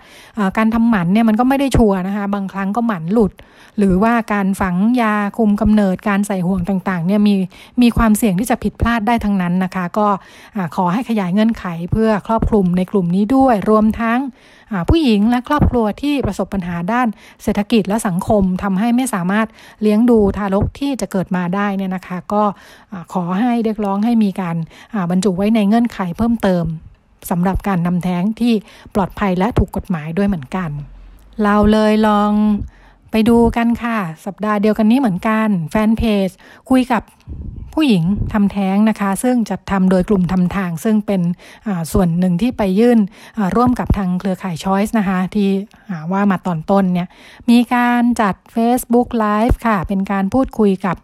[0.58, 3.32] การทำหมันเนี่ยมันก็ไม่ได้ชัวร์นะคะ บางครั้งก็หมันหลุด
[3.78, 7.34] หรือว่าการฝังยาคุมกำเนิดการใส่ห่วงต่างๆเนี่ยมี
[7.82, 10.08] มีความเสี่ยงที่จะผิดพลาดได้ทั้งนั้นนะคะ ก็
[10.76, 14.20] ขอให้ขยายเงื่อนไขเพื่อครอบคลุมในกลุ่มนี้ด้วยรวมทั้ง
[14.90, 17.08] ผู้หญิงและครอบครัวที่ประสบปัญหาด้าน
[17.44, 19.48] เศรษฐกิจและสังคมทำให้ไม่สามารถ
[19.82, 22.44] เลี้ยงดูทารกที่จะเกิดมาได้เนี่ยนะคะ ก็
[23.14, 24.58] ขอให้เรียกร้องให้มีการ
[25.12, 26.66] บรรจุไว้ในเงื่อนไขเพิ่มเติม
[27.30, 28.54] สำหรับการนำแท้งที่
[28.96, 30.70] ปลอดภัยและถูกกฎหมายด้วยเหมือนกัน
[31.44, 32.32] เราเลยลอง
[33.12, 36.30] ไปดูกันค่ะ สัปดาห์เดียวกันนี้เหมือนกัน แฟนเพจ
[36.70, 37.04] คุยกับ
[37.76, 41.22] ผู้หญิงทำแท้งนะคะ ซึ่งจัดทำโดยกลุ่มทำทาง ซึ่งเป็น
[41.92, 43.00] ส่วนหนึ่งที่ไปยื่น
[43.56, 45.50] ร่วมกับทางเครือข่ายช้อยส์นะคะ ที่
[46.12, 47.08] ว่ามาตอนต้นเนี่ย
[47.50, 50.98] มีการจัด Facebook Live ค่ะ เป็นการพูดคุยกับ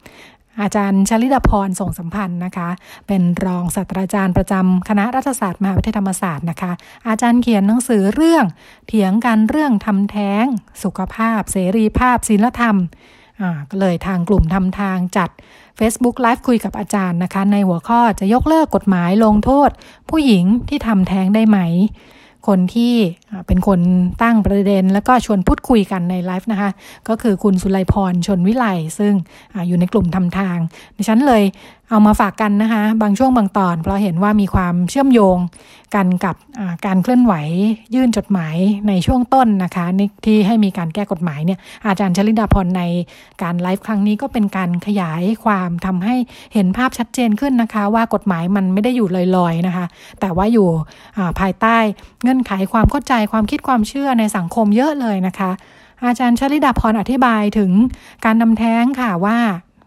[0.62, 2.70] อาจารย์ชลิดาพรส่งสัมพันธ์นะคะ
[3.08, 6.72] เป็นรองศาสตราจารย์ประจำคณะรัฐศาสตร์มหาวิทยาลัยธรรมศาสตร์นะคะ
[7.08, 8.46] อาจารย์เขียนหนังสือเรื่อง
[8.88, 10.46] เถียงกันเรื่องทำแท้ง
[10.84, 12.78] สุขภาพ เสรีภาพศีลธรรม
[13.70, 15.30] ก็เลยทางกลุ่มทำทางจัด
[15.80, 19.70] Facebook Live คุยกับอาจารย์นะคะ ในหัวข้อจะยกเลิกกฎหมายลงโทษ
[20.10, 21.60] ผู้หญิงที่ทำแท้งได้ไหม
[22.48, 22.94] คนที่
[23.48, 23.80] เป็นคน
[24.24, 26.72] ตั้งประเด็น แล้วก็ชวนพูดคุยกันในไลฟ์นะคะ
[27.08, 28.66] ก็คือคุณสุไลพรชนวิไล
[29.00, 29.14] ซึ่ง
[29.54, 30.58] ออยู่ในกลุ่มทำทาง
[30.98, 31.44] ดิฉันเลย
[31.92, 35.38] เอามาฝากกันนะคะ บางช่วงบางตอน เพราะเห็นว่ามีความเชื่อมโยง
[35.96, 36.36] กันกับ
[36.86, 37.34] การเคลื่อนไหว
[37.96, 38.56] ยื่นจดหมาย
[38.88, 39.86] ในช่วงต้นนะคะ
[40.26, 42.84] ที่ให้มีการแก้กฎหมายเนี่ยอาจารย์ชลิดาพรใน
[43.44, 46.16] การไลฟ์ครั้งนี้ก็เป็นการขยายความทำให้
[46.54, 49.86] เห็นภาพชัดเจนขึ้นนะคะ ว่ากฎหมายมันไม่ได้อยู่ลอยๆนะคะ
[50.20, 50.70] แต่ว่าอยู่
[51.40, 51.78] ภายใต้
[52.24, 55.52] เงื่อนไขความเข้าใจความคิดความเชื่อในสังคมเยอะเลยนะคะ
[56.06, 57.72] อาจารย์ชลิดาพรอธิบายถึง
[58.26, 59.38] การนำแท้งค่ะว่า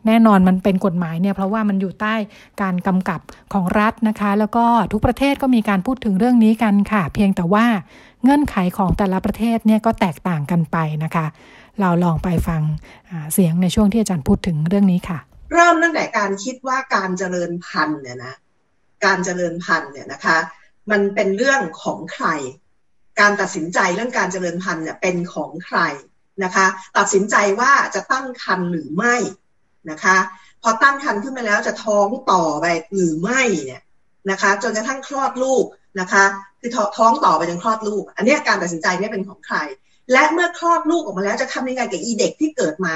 [0.07, 2.15] แน่นอนมันเป็นกฎหมายเนี่ยเพราะว่ามันอยู่ใต้
[2.63, 3.21] การกำกับ
[3.53, 7.67] ของรัฐนะคะ แล้วก็ทุกประเทศก็มีการพูดถึงเรื่องนี้กันค่ะ เพียงแต่ว่า
[8.23, 11.27] เงื่อนไขของแต่ละประเทศเนี่ยก็แตกต่างกันไปนะคะ
[11.81, 12.63] เราลองไปฟัง
[13.33, 15.19] เสียงในช่วงที่อาจารย์พูดถึงเรื่องนี้ค่ะ
[15.53, 18.35] เริ่มตั้งแต่การคิดว่าการเจริญพันธุ์เนี่ยนะ
[19.05, 20.39] การเจริญพันธุ์เนี่ยนะคะ
[20.91, 22.27] มันเป็นเรื่องของใคร
[23.21, 25.79] การตัดสินใจเรื่องการเจริญพันธุ์เนี่ยเป็นของใคร
[26.45, 26.67] นะคะ
[26.99, 29.15] ตัดสินใจว่าจะตั้งครรภ์หรือไม่
[29.91, 30.17] นะคะ
[30.63, 33.83] พอตั้งครรภ์ขึ้นมาแล้วจะท้องต่อไปหรือไม่เนี่ย
[34.31, 35.65] นะคะ จนกระทั่งคลอดลูก
[36.01, 36.25] นะคะ
[36.61, 39.57] คือท้องต่อไปจนคลอดลูก อันนี้การตัดสินใจนี่เป็นของใคร
[40.13, 42.95] และเมื่อคลอดลูกออกมาแล้วจะทำยังไงกับอีเด็กที่เกิดมา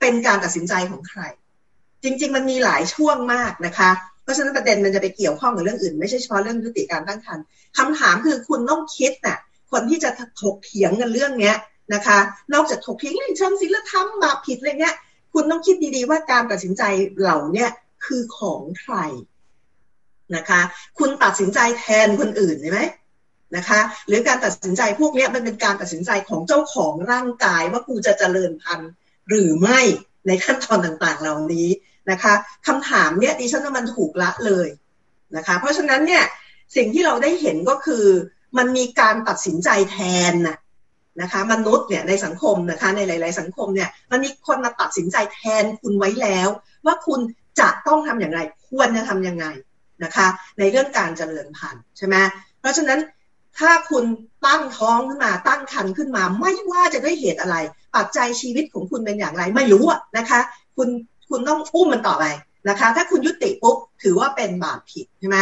[0.00, 1.20] เป็นการตัดสินใจของใคร
[2.02, 3.90] จริง ๆ มันมีหลายช่วงมากนะคะ
[4.22, 7.44] เพราะฉะนั้นประเด็นมันจะไปเกี่ยวข้องกับเรื่องอื่น ไม่ใช่เฉพาะเรื่องยุติการตั้งครรภ์
[7.78, 9.38] คำถามคือคุณต้องคิดน่ะ
[9.72, 11.56] คนที่จะถกเถียงกันเรื่องเนี้ย
[11.94, 12.18] นะคะ
[12.54, 14.96] นอกจากถกเถียงเรื่องเชิงศีลธรรมบาปผิดอะไรเงี้ย
[15.42, 16.82] คุณต้องคิดดีๆว่าการตัดสินใจ
[17.18, 17.70] เหล่าเนี้ย
[18.04, 18.94] คือของใคร
[20.36, 20.60] นะคะ
[20.98, 22.80] คุณตัดสินใจแทนคนอื่นใช่ไหม
[23.56, 28.90] นะคะ หรือการตัดสินใจพวกนี้มันเป็นการตัดสินใจของเจ้าของร่างกายว่ากูจะเจริญพันธุ์
[29.28, 29.80] หรือไม่
[30.26, 31.68] ในขั้นตอนต่างๆ เหล่านี้
[32.10, 32.34] นะคะ
[32.66, 34.68] คำถามเนี่ยดิฉันว่ามันถูกละเลย
[35.36, 36.24] นะคะ เพราะฉะนั้นเนี่ย
[36.76, 38.04] สิ่งที่เราได้เห็นก็คือ
[38.58, 39.98] มันมีการตัดสินใจแท
[40.30, 40.56] นนะ
[41.20, 46.48] นะคะมนุษย์เนี่ยในสังคมนะคะในหลาย ๆ สังคมเนี่ยมันมีคนมาตัดสินใจแทนคุณไว้แล้ว
[46.86, 47.20] ว่าคุณ
[47.60, 49.46] จะต้องทำอย่างไร ควรจะทำยังไง
[50.04, 50.26] นะคะ
[50.58, 52.16] ในเรื่องการเจริญพันธุ์ใช่ไหม
[52.60, 53.00] เพราะฉะนั้น
[53.58, 54.04] ถ้าคุณ
[54.46, 57.56] ตั้งท้องขึ้นมาตั้งครรภ์ขึ้นมา ไม่ว่าจะด้วยเหตุอะไร
[57.96, 59.84] ปัจจัยชีวิตของคุณเป็นอย่างไร ไม่รู้
[60.16, 60.40] นะคะ
[60.76, 60.88] คุณ
[61.28, 62.24] คุณต้องอุ้มมันต่อไป
[62.68, 65.38] นะคะ ถ้าคุณยุติปุ๊บถือว่าเป็นบาปผิดใช่ไหม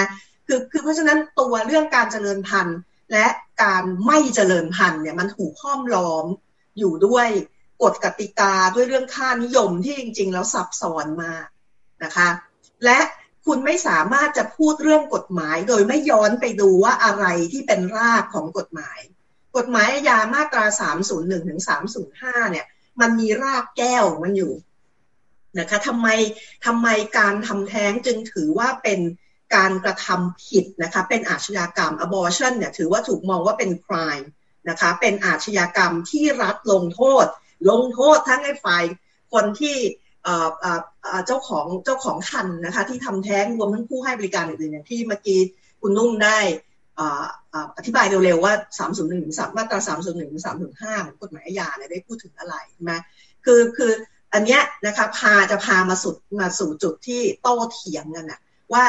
[0.46, 2.78] คือคือเพราะฉะนั้นตัวเรื่องการเจริญพันธุ์
[3.12, 3.26] และ
[3.62, 6.26] การไม่เจริญพันธุ์เนี่ยมันถูกห้อมล้อม
[6.78, 7.28] อยู่ด้วย
[7.82, 11.46] กฎกติกาด้วยเรื่องค่านิยมที่จริง ๆ แล้วซับซ้อนมาก
[12.04, 12.28] นะคะ
[12.84, 12.98] และ
[13.46, 18.98] คุณไม่สามารถจะพูดเรื่องกฎหมาย โดยไม่ย้อนไปดูว่าอะไรที่เป็นรากของกฎหมาย
[19.56, 20.64] กฎหมายยามาตรา
[21.06, 21.60] 301ถึง
[22.06, 22.66] 305 เนี่ย
[23.00, 24.52] มันมีรากแก้วมันอยู่
[25.58, 26.08] นะคะทำไม
[26.66, 28.98] ทำไมการทำแท้งจึงถือว่าเป็น
[29.54, 34.26] การกระทำผิดนะคะเป็นอาชญากรรม abortion เนี่ยถือว่าถูกมองว่าเป็น crime
[34.68, 37.26] นะคะเป็นอาชญากรรมที่รัฐลงโทษ
[37.70, 38.84] ลงโทษทั้งไอ้ฝ่าย
[39.32, 39.76] คนที่
[41.26, 45.40] เจ้าของเจ้าของคันนะคะที่ทำแท้งรวมทั้งผู้ให้บริการอื่นๆอย่างที่เมื่อกี้
[45.80, 46.38] คุณนุ่มได้
[47.76, 48.54] อธิบายเร็วๆว่า
[49.04, 52.92] 301มาตรา 301 305ของกฎหมายอาญาเนี่ยได้พูดถึงอะไรใช่ไหม
[53.44, 53.92] คือคือ
[54.32, 58.40] อันเนี้ยนะคะพาจะพามาสุดมาสู่จุดที่โต้เถียงกันนะ
[58.72, 58.84] ว่า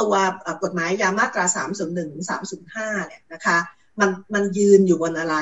[0.00, 0.14] ตัว
[0.62, 1.44] กฎหมายยามาตรา
[1.92, 3.56] 301 305 เนี่ยนะคะ
[4.00, 5.36] มันมันยืนอยู่บนอะไร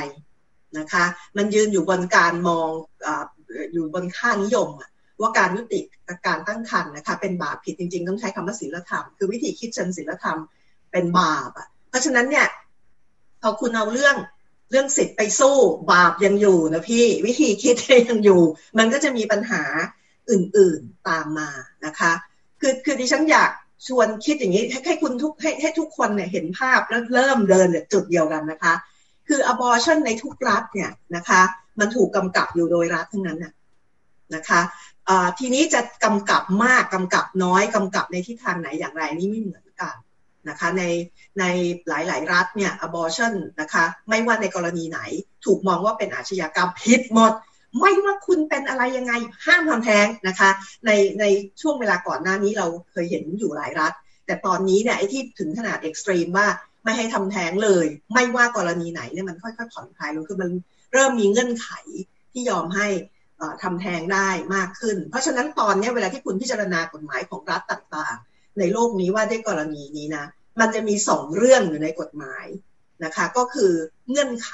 [0.78, 1.04] นะคะ
[1.36, 2.68] มันยืนอยู่บนการมอง
[3.06, 3.08] อ
[3.72, 4.68] อยู่บนค่านิยม
[5.20, 5.80] ว่าการยุติ
[6.26, 10.38] การตั้งครรภ์นะคะ เป็นบาปผิดจริง ๆ ต้องใช้คำว่าศีลธรรม คือวิธีคิดเชิงศีลธรรม
[10.92, 12.46] เป็นบาปอะเพราะฉะนั้นเนี่ย
[13.42, 14.16] พอคุณเอาเรื่อง
[14.70, 15.56] เรื่องสิทธิ์ไปสู้
[15.92, 17.76] บาปยังอยู่นะพี่วิธีคิด
[18.10, 18.42] ยังอยู่
[18.78, 19.62] มันก็จะมีปัญหา
[20.30, 21.50] อื่นๆตามมา
[21.86, 22.12] นะคะ
[22.60, 23.50] คือคือดิฉันอยาก
[23.86, 28.74] ชวนคิดอย่างนี้ให้ให้คุณทุกให้ให้ทุกคนเนี่ยเห็นภาพแล้วเริ่มเดินจุดเดียวกันนะคะ
[29.28, 31.40] คือ abortion ในทุกรัฐเนี่ยนะคะ
[31.80, 33.52] มันถูกกำกับอยู่โดยรัฐทั้งนั้นนะ
[34.34, 34.60] นะคะ
[35.38, 39.94] ทีนี้จะกำกับมากกำกับน้อยกำกับในทิศทางไหนอย่างไรนี่ไม่เหมือนกัน
[40.48, 40.82] นะคะใน
[41.38, 41.44] ใน
[41.88, 45.00] หลาย ๆ รัฐเนี่ย abortion นะคะ ไม่ว่าในกรณีไหน
[45.44, 47.32] ถูกมองว่าเป็นอาชญากรรมผิดหมด
[47.80, 49.12] ไม่ว่าคุณเป็นอะไรยังไง
[49.46, 50.50] ห้ามทำแท้งนะคะ
[50.86, 51.24] ในใน
[51.60, 53.92] ช่วงเวลาก่อนหน้านี้เราเคยเห็นอยู่หลายรัฐ
[54.26, 56.46] แต่ตอนนี้เนี่ยไอ้ที่ถึงขนาดเอ็กซ์ตรีมว่า
[56.84, 60.50] ไม่ให้ทำแท้งเลย ไม่ว่ากรณีไหนเนี่ยมันค่อยๆผ่อนคลายลงคือมัน
[60.92, 61.68] เริ่มมีเงื่อนไข
[62.32, 62.88] ที่ยอมให้
[63.62, 70.24] ทำแท้งได้มากขึ้น เพราะฉะนั้นตอนนี้เวลาที่คุณพิจารณากฎหมายของรัฐต่างๆ ในโลกนี้ว่าด้วยกรณีนี้นะ
[70.60, 72.46] มันจะมีสองเรื่องอยู่ในกฎหมาย
[73.04, 73.72] นะคะ ก็คือ
[74.10, 74.50] เงื่อนไข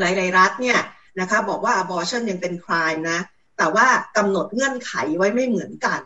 [0.00, 0.78] หลายๆรัฐเนี่ย
[1.20, 3.20] นะคะบอกว่า abortion ยังเป็น crime นะ
[3.58, 6.00] แต่ว่ากำหนดเงื่อนไขไว้ไม่เหมือนกัน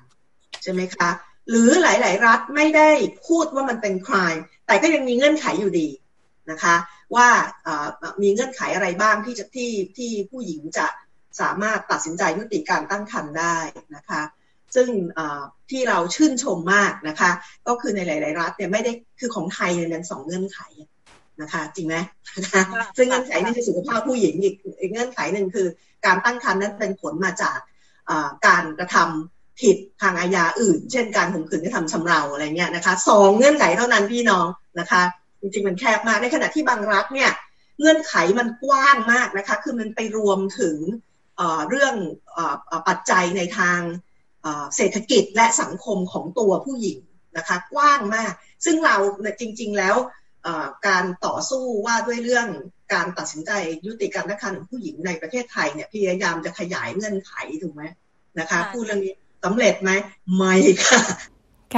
[0.63, 1.09] ใช่ไหมคะ
[1.51, 2.91] หรือหลาย ๆ รัฐไม่ได้
[3.27, 5.89] พูดว่ามันเป็น crime แต่ก็ยังมีเงื่อนไขอยู่ดี
[6.51, 6.75] นะคะ
[7.15, 7.29] ว่า
[8.23, 10.87] มีเงื่อนไขอะไรบ้างที่จะที่ที่ผู้หญิงจะ
[11.41, 13.57] สามารถตัดสินใจยุติการตั้งครรภ์ได้
[13.97, 14.23] นะคะ
[14.75, 14.89] ซึ่ง
[15.71, 17.31] ที่เราชื่นชมมากนะคะ
[17.67, 20.59] ก็คือในหลาย ๆ รัฐเนี่ยไม่ได้คือของไทยเนี่ยมันสองเงื่อนไข
[21.43, 21.97] นะคะ จริงไหม
[22.43, 22.63] นะคะ
[22.97, 25.67] ซึ่งเงื่อนไขนี่คือสุขภาพผู้หญิงอีกอีกเงื่อนไขหนึ่งคือ
[26.07, 27.59] การตั้งครรภ์นั้นเป็นผลมาจาก
[28.47, 34.47] การกระทำผิดทางอาญาอื่น เช่นการข่มขืนกระทำชำเราอะไรเงี้ยนะคะสองเงื่อนไขเท่านั้นพี่น้อง
[34.81, 35.03] นะคะ
[35.41, 37.31] จริงๆมันแคบมากในขณะที่บางรัฐเนี่ย
[37.81, 40.77] เงื่อนไขมันกว้างมากนะคะ คือมันไปรวมถึง
[41.69, 41.95] เรื่อง
[42.89, 43.81] ปัจจัยในทาง
[44.77, 46.99] เศรษฐกิจและสังคมของตัวผู้หญิง
[47.37, 48.33] นะคะ กว้างมาก
[48.65, 48.97] ซึ่งเรา
[49.41, 49.97] จริง ๆ แล้ว
[50.89, 52.49] การต่อสู้ว่าด้วยเรื่อง
[52.95, 53.51] การตัดสินใจ
[53.87, 57.33] ยุติการตั้งครรภ์ของผู้หญิงในประเทศไทยเนี่ยพยายามจะขยายเงื่อนไข
[57.63, 57.83] ถูกไหม
[58.39, 59.91] นะคะพูดเรื่องนี้สำเร็จไหม
[60.37, 61.01] ไม่ค่ะ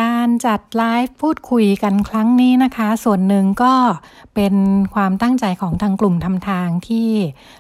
[0.01, 3.75] การจัดไลฟ์พูดคุยกันครั้งนี้นะคะ ส่วนหนึ่งก็
[4.35, 4.55] เป็น
[4.95, 7.09] ความตั้งใจของทางกลุ่มทำทางที่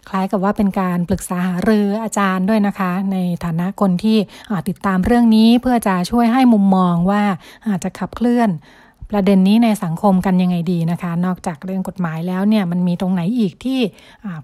[0.09, 4.19] คล้ายกับว่าเป็นการปรึกษาหารืออาจารย์ด้วยนะคะ ในฐานะคนที่
[4.69, 7.23] ติดตามเรื่องนี้เพื่อจะช่วยให้มุมมองว่า
[7.69, 8.51] อาจจะขับเคลื่อน
[9.11, 13.81] ประเด็นนี้ในสังคมกันยังไงดีนะคะ นอกจากเรื่องกฎหมายแล้วเนี่ยมันมีตรงไหนอีกที่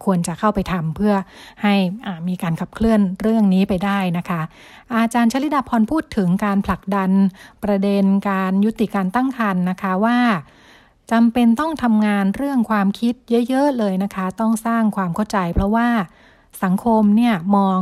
[0.05, 1.15] ควรจะเข้าไปทำเพื่อ
[1.63, 1.75] ให้
[2.29, 4.43] มีการขับเคลื่อนเรื่องนี้ไปได้นะคะ
[4.95, 7.11] อาจารย์ชลิดาพรพูดถึงการผลักดัน
[7.65, 10.19] ประเด็นการยุติการตั้งครรภ์นะคะว่า
[11.13, 13.15] จำเป็นต้องทำงานเรื่องความคิด
[13.49, 15.89] เยอะ ๆ เลยนะคะ ต้องสร้างความเข้าใจเพราะว่า
[16.63, 17.81] สังคมเนี่ยมอง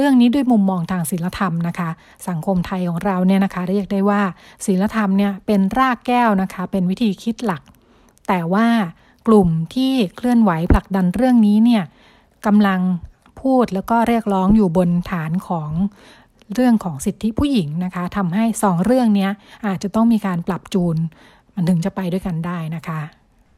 [0.00, 1.90] เรื่องนี้ด้วยมุมมองทางศีลธรรมนะคะ
[2.28, 4.22] สังคมไทยของเราเนี่ยนะคะ เรียกได้ว่า
[4.66, 7.62] ศีลธรรมเนี่ยเป็นรากแก้วนะคะ เป็นวิธีคิดหลัก
[8.28, 8.66] แต่ว่า
[9.26, 11.82] กลุ่มที่เคลื่อนไหวผลักดันเรื่องนี้เนี่ย
[12.46, 12.80] กำลัง
[13.42, 15.70] พูดแล้วก็เรียกร้องอยู่บนฐานของ
[16.54, 19.28] เรื่องของสิทธิผู้หญิงนะคะทำให้สองเรื่องนี้
[19.66, 20.96] อาจจะต้องมีการปรับจูน
[21.54, 23.00] มันถึงจะไปด้วยกันได้นะคะ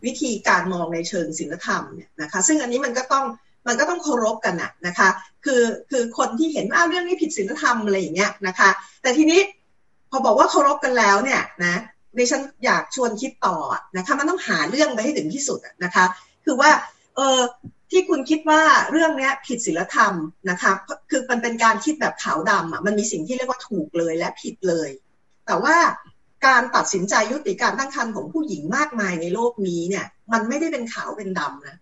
[0.07, 3.25] วิธีการมองในเชิงศีลธรรมเนี่ยนะคะ ซึ่งอันนี้มันก็ต้อง
[3.67, 5.09] มันก็ต้องเคารพกันนะนะคะ
[5.45, 8.71] คือคือคนที่เห็นอ้าเรื่องนี้ผิดศีลธรรมอะไรอย่างเงี้ยนะคะ
[9.03, 9.41] แต่ทีนี้
[10.11, 11.75] พอบอกว่าเคารพกันแล้วเนี่ยนะ
[12.19, 13.57] ดิฉันอยากชวนคิดต่อ
[13.97, 16.05] นะคะมันต้องหาเรื่องไปให้ถึงที่สุดนะคะ
[16.45, 16.71] คือว่า
[17.17, 17.41] เออ
[17.91, 20.15] ที่คุณคิดว่าเรื่องนี้ผิดศีลธรรม
[20.51, 20.73] นะคะ
[21.11, 24.89] คือมันเป็นการคิดแบบขาวดำอะมันมีสิ่งที่เรียกว่าถูกเลยและผิดเลย
[25.47, 25.77] แต่ว่า
[26.47, 31.77] การตัดสินใจยุติการตั้งครรภ์ของผู้หญิงมากมายในโลกนี้เนี่ย มันไม่ได้เป็นขาวเป็นดำนะ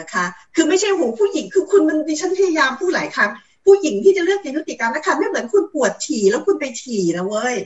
[0.00, 3.30] นะคะ คือไม่ใช่หูผู้หญิงคือคุณมันดิฉันพยายามพูดหลายครั้ง
[3.64, 7.56] ผู้หญิงที่จะเลือกจะยุติการนะคะไม่เหมือนคุณปวดฉี่แล้วคุณไปฉี่นะเว้ย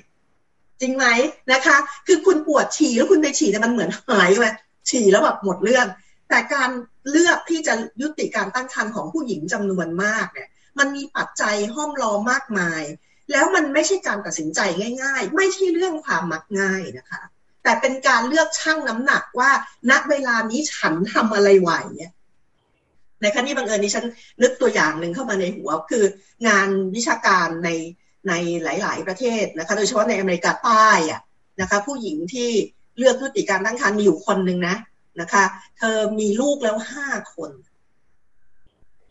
[0.80, 1.06] จริงไหม
[1.52, 4.44] นะคะ คือคุณปวดฉี่แล้วคุณไปฉี่แต่มันเหมือนหายไป
[4.90, 5.86] ฉี่แล้วแบบหมดเรื่อง
[6.28, 6.70] แต่การ
[7.10, 12.82] เลือกที่จะยุติการตั้งครรภ์ของผู้หญิงจำนวนมากเนี่ย มันมีปัจจัยห้อมล้อมมากมาย
[13.32, 14.60] แล้วมันไม่ใช่การตัดสินใจ
[15.02, 17.22] ง่าย ๆ ไม่ใช่เรื่องความมักง่ายนะคะ
[17.62, 19.50] แต่เป็นการเลือกชั่งน้ำหนักว่า
[19.90, 22.12] ณเวลานี้ฉันทำอะไรไหวเนี่ย
[23.20, 24.04] ในครั้นี้บังเอิญนี้ฉัน
[24.42, 26.04] นึกตัวอย่างหนึ่งเข้ามาในหัว คือ
[26.48, 27.70] งานวิชาการใน
[28.28, 31.20] ในหลาย ๆ ประเทศนะคะโดยเฉพาะในอเมริกาใต้อะ
[31.60, 32.50] นะคะผู้หญิงที่
[32.98, 34.76] เลือกพฤติการตั้งครรภ์มีอยู่คนหนึ่งนะ
[35.20, 35.44] นะคะ
[35.78, 37.50] เธอมีลูกแล้วห้าคน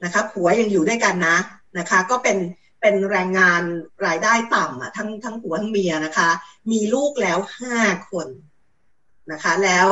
[0.04, 1.38] นะคะผัวยังอยู่ด้วยกันนะ
[1.78, 2.38] นะคะ ก็เป็น
[2.82, 3.62] เป็นแรงงาน
[4.06, 6.30] รายได้ต่ำอะทั้งทั้งผัวทั้งเมียนะคะ
[6.72, 7.78] มีลูกแล้วห้า
[8.12, 8.28] คน
[9.32, 9.88] นะคะ แล้ว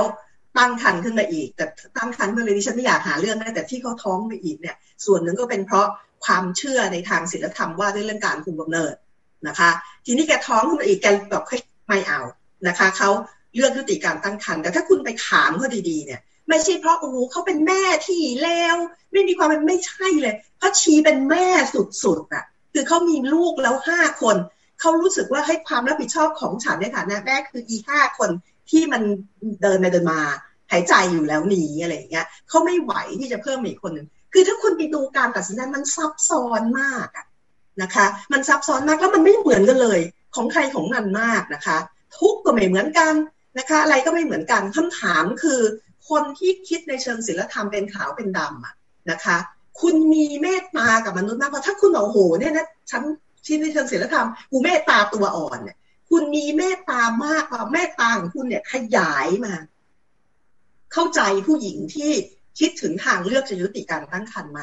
[0.57, 1.65] ตั้งคันขึ้นมาอีก แต่
[1.97, 5.87] ตั้งคันเมื่อเลยดิฉันไม่อยากหาเรื่องนะแต่ที่เขาท้องไปอีกเนี่ย ส่วนหนึ่งก็เป็นเพราะ
[6.25, 8.93] ความเชื่อในทางศีลธรรมว่าด้วยเรื่องการคุมกำเนิด
[9.47, 9.69] นะคะ
[10.05, 11.43] ทีนี้แกท้องขึ้นมาอีกแกแบบ
[11.87, 12.21] ไม่เอา
[12.67, 13.09] นะคะเขา
[13.55, 18.77] เลือกยุติการตั้งครรภ์แต่ถ้าคุณไปถามเขาดีๆเนี่ย ไม่ใช่เพราะโอ้โหเขาเป็นแม่ที่เลว
[19.11, 21.47] ไม่มีความเป็นไม่ใช่เลย เพราะชีเป็นแม่
[22.03, 24.35] สุดๆอะ คือเขามีลูกแล้วห้าคน
[24.79, 28.29] เขารู้สึกว่าให้ความรับผิดชอบของฉันในฐานะแม่คืออีห้าคน
[28.69, 29.01] ที่มัน
[29.61, 30.19] เดินไปเดินมา
[30.71, 37.07] หายใจอยู่แล้วหนีอะไรอย่างเงี้ยเขาไม่ไหวที่จะเพิ่มอีกคนหนึ่งคือถ้าคุณไปดูการตัดสินใจมันซับซ้อนมาก
[37.81, 39.99] นะคะ มันซับซ้อนมากแล้วมันไม่เหมือนกันเลย
[40.35, 41.77] ของใครของมันมากนะคะ
[42.17, 43.13] ทุกก็ไม่เหมือนกัน
[43.57, 45.59] นะคะ อะไรก็ไม่เหมือนกันคำถามคือ
[46.09, 48.73] คนที่คิดในเชิงศิลธรรมเป็นขาวเป็นดำอะ
[49.11, 49.37] นะคะ
[49.81, 53.01] คุณมีเมตตากับมนุษย์มากเพราะถ้าคุณโอ้โหเนี่ยนะฉัน
[53.45, 55.77] ที่ในเชิงศิลธรรมกูเมตตาตัวอ่อนเนี่ย
[56.17, 59.55] คุณมีเมตตามากกว่าเมตตาของคุณเนี่ย ขยายมา
[60.93, 62.11] เข้าใจผู้หญิงที่
[62.59, 64.61] คิดถึงทางเลือกจะยุติการตั้งครรภ์ไหม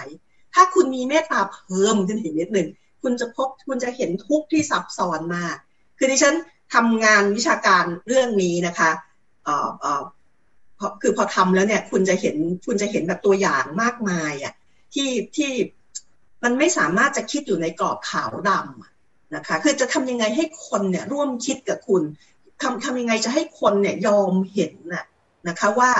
[0.54, 2.68] ถ้าคุณมีเมตตาเพิ่มขึ้นอีกนิดหนึ่ง
[3.02, 5.56] คุณจะพบคุณจะเห็นทุกที่ซับซ้อนมาก
[5.98, 6.34] คือดิฉัน
[6.74, 8.90] ทำงานวิชาการเรื่องนี้นะคะ
[9.44, 10.02] เอ่อเอ่อ
[11.02, 12.36] คือพอทำแล้วเนี่ย คุณจะเห็น
[12.66, 14.52] คุณจะเห็นแบบตัวอย่างมากมายอะ
[14.94, 15.50] ที่ที่
[16.42, 19.01] มันไม่สามารถจะคิดอยู่ในกรอบขาวดำ
[19.34, 22.02] นะคะคือจะทำยังไงให้คนเนี่ยร่วมคิดกับคุณ
[22.62, 25.04] ทำทำยังไงจะให้คนเนี่ยยอมเห็นน่ะ
[25.48, 25.90] นะคะว่า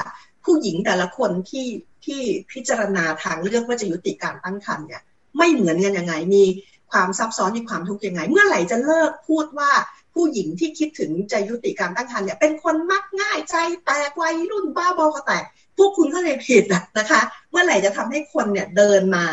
[0.44, 1.66] ผู้หญิงแต่ละคนที่
[2.04, 2.20] ที่
[2.52, 5.02] พิจารณาทางเลือกว่าจะยุติการตั้งครรภ์เนี่ย
[5.38, 6.44] ไม่เหมือนกันยังไงมี
[6.90, 9.70] ความซับซ้อนมีความทุกข์ยังไง เมื่อไหร่จะเลิกพูดว่า
[10.14, 15.44] ผู้หญิงที่คิดถึงจะยุติการตั้งครรภ์เนี่ยเป็นคนมักง่ายใจแตกวัยรุ่นบ้าบอก็แตก
[15.76, 16.64] พวกคุณก็เลยผิด
[16.98, 19.24] นะคะ เมื่อไหร่จะทำให้คนเนี่ยเดินมา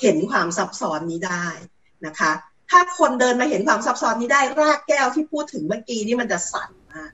[0.00, 1.46] เห็นความซับซ้อนนี้ได้
[2.06, 2.30] นะคะ
[2.70, 7.12] ถ้าคนเดินมาเห็นความซับซ้อนนี้ได้รากแก้วที่พูดถึงเมื่อกี้นี่มันจะสั่นมาก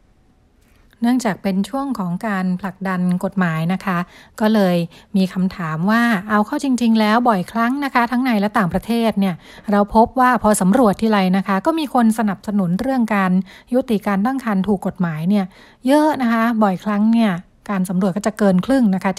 [1.03, 3.99] เนื่องจากเป็นช่วงของการผลักดันกฎหมายนะคะ
[4.41, 4.77] ก็เลย
[5.17, 9.35] มีคำถามว่าเอาเข้าจริง ๆ แล้วบ่อยครั้งนะคะ ทั้งในและต่างประเทศเนี่ย
[9.71, 13.33] เราพบว่าพอสำรวจที่ไรนะคะ ก็มีคนสนับสนุนเรื่องการ
[13.73, 15.45] ยุติการตั้งครรภ์ถูกกฎหมายเนี่ย
[15.87, 17.33] เยอะนะคะ บ่อยครั้งเนี่ย
[17.71, 19.11] การสำรวจก็จะเกินครึ่งนะคะ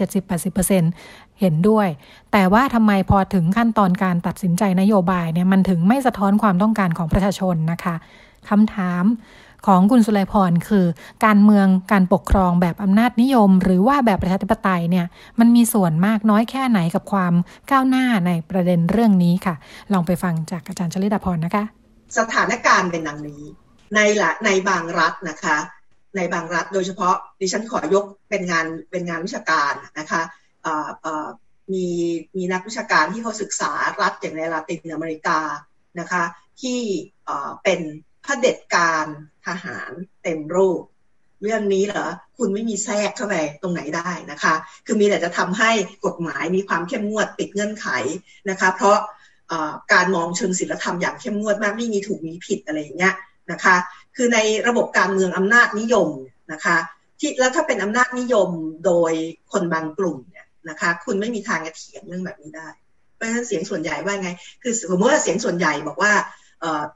[0.47, 1.87] 70-80% เห็นด้วย
[2.31, 7.95] แต่ว่าทำไมพอถึงขั้นตอนการตัดสินใจนโยบายเนี่ยมันถึงไม่สะท้อนความต้องการของประชาชนนะคะ
[8.49, 9.03] คำถาม
[9.67, 10.85] ของคุณสุไลพรคือ
[11.25, 15.05] การเมืองการปกครองแบบอำนาจนิยม หรือว่าแบบประชาธิปไตยเนี่ย
[15.39, 17.33] มันมีส่วนมากน้อยแค่ไหนกับความ
[17.71, 19.55] ก้าวหน้าในประเด็นเรื่องนี้ค่ะ
[19.93, 21.63] ลองไปฟังจากอาจารย์ชลิดาพรนะคะ
[22.19, 23.43] สถานการณ์เป็นดังนี้
[23.95, 25.57] ในละในบางรัฐนะคะ
[26.15, 30.21] ในบางรัฐโดยเฉพาะดิฉันขอยกเป็นงานเป็นงานวิชาการนะคะ
[31.73, 31.87] มี
[32.37, 35.39] มีนักวิชาการที่เขาศึกษารัฐอย่างในลาตินอเมริกา
[35.99, 36.23] นะคะ
[36.61, 36.79] ที่
[37.63, 37.79] เป็น
[38.23, 39.05] เผด็จการ
[39.47, 39.91] ทหาร
[40.23, 40.81] เต็มรูป
[41.41, 42.07] เรื่องนี้เหรอ
[42.37, 44.53] คุณไม่มีแทรกเข้าไปตรงไหนได้นะคะ
[44.85, 45.71] คือมีแต่จะทำให้
[46.05, 47.87] กฎหมายมีความเข้มงวดติดเงื่อนไข
[48.49, 48.97] นะคะ เพราะ
[49.93, 53.15] การมองเชิงศีลธรรมอย่างเข้มงวดมากไม่มีถูกมีผิดอะไรอย่างเงี้ย
[53.51, 53.75] นะคะ
[54.15, 54.37] คือใน
[54.67, 56.09] ระบบการเมืองอำนาจนิยม
[56.51, 56.77] นะคะ
[57.19, 58.49] ที่แล้วถ้าเป็นอำนาจนิยม
[58.85, 59.13] โดย
[59.51, 60.17] คนบางกลุ่ม
[60.69, 62.67] นะคะ คุณไม่มีทางจะเถียงเรื่องแบบนี้ได้
[63.15, 64.29] เพราะฉะนั้นเสียงส่วนใหญ่ว่าไง
[64.63, 66.13] คือสมมติว่าเสียงส่วนใหญ่บอกว่า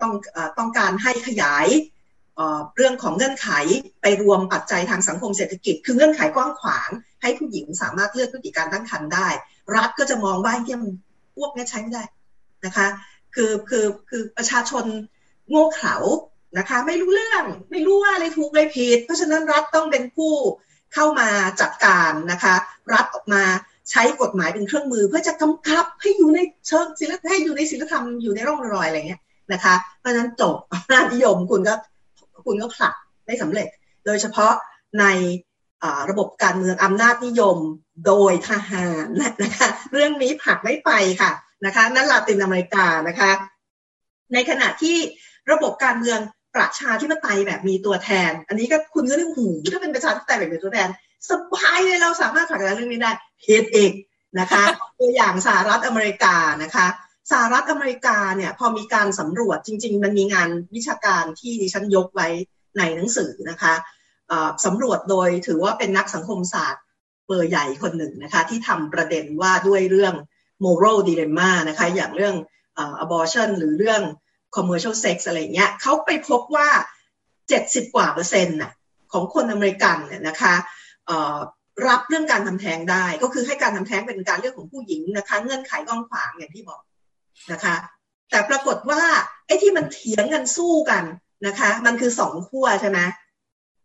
[0.02, 0.14] ต้อง
[0.58, 1.68] ต้องการให้ขยาย
[2.76, 3.50] เรื่องของเงื่อนไข
[4.02, 6.90] ไปรวมปัจจัยทางสังคมเศรษฐกิจ คือเงื่อนไขกว้างขวาง
[7.22, 9.28] ให้ผู้หญิงสามารถเลือกพฤติการตั้งครรภ์ได้
[9.76, 10.82] รัฐก็จะมองว่าเยี่ยม
[11.36, 12.04] พวกนี้ใช้ไม่ได้
[12.66, 12.88] นะคะ
[13.36, 14.86] คือคือคือประชาชน
[15.50, 15.96] โง่เขลา
[16.58, 20.34] นะคะ ไม่รู้เรื่องไม่รู้ว่าอะไรถูกอะไรผิด เพราะฉะนั้นรัฐต้องเป็นผู้
[20.96, 21.30] เข้ามา
[21.62, 22.56] จัดการนะคะ
[22.94, 23.44] รัฐออกมา
[23.92, 29.22] ใช้กฎหมายเป็นเครื่องมือ เพื่อจะกำกับให้อยู่ในเชิงศิลธรรมให้อยู่ในศิลธรรมอยู่ในร่องรอยอะไรเงี้ย
[29.54, 31.76] นะคะ เพราะฉะนั้นจบอำนาจนิยมคุณก็
[32.46, 32.94] คุณก็ผลัก
[33.28, 33.68] ได้สำเร็จ
[34.06, 34.54] โดยเฉพาะ
[35.00, 35.06] ใน
[36.10, 37.58] ระบบการเมืองอำนาจนิยม
[38.08, 39.06] โดยทหาร
[39.44, 40.92] นะคะเรื่องนี้ผักไม่ไป
[41.22, 41.32] ค่ะ
[41.66, 43.32] นะคะนั่นลาตินอเมริกานะคะ
[44.34, 44.98] ในขณะที่
[45.52, 46.20] ระบบการเมือง
[46.56, 50.90] ประชาธิปไตยแบบมีตัวแทน อันนี้ก็คุณก็เรื่องหูถ้าเป็นประชาธิปไตยแบบมีตัวแทน
[51.30, 53.12] สบายเลยเราสามารถผลักดันเรื่องนี้ได้
[53.44, 53.94] เฮดเอก
[54.40, 54.64] นะคะ
[55.00, 56.88] ตัวอย่างสหรัฐอเมริกานะคะ
[57.32, 62.28] สหรัฐอเมริกาเนี่ยพอมีการสำรวจจริง ๆ มันมีงานวิชาการที่ดิฉันยกไว้
[62.78, 63.74] ในหนังสือนะคะ
[64.66, 66.84] สำรวจโดยถือว่าเป็นนักสังคมศาสตร์
[67.28, 70.14] เบอร์ใหญ่คนหนึ่งนะคะที่ทำประเด็นว่าด้วยเรื่อง
[70.66, 72.36] moral dilemma นะคะอย่างเรื่อง
[73.04, 74.02] abortion หรือเรื่อง
[74.56, 76.70] commercial sex อะไรเงี้ยเขาไปพบว่า
[77.32, 78.72] 70 กว่าเปอร์เซ็นต์น่ะ
[79.14, 80.56] ของคนอเมริกันเนี่ยนะคะ
[81.88, 86.82] รับเรื่องการทำแท้งได้ก็คือให้การทำแท้งเป็นการเรื่องของผู้หญิงนะคะ เงื่อนไขกองขวางอย่างที่บอก
[87.52, 87.76] นะคะ
[88.30, 89.02] แต่ปรากฏว่า
[89.48, 91.04] ไอ้ที่มันเถียงกันสู้กัน
[91.48, 93.00] นะคะ มันคือสองขั้วใช่ไหม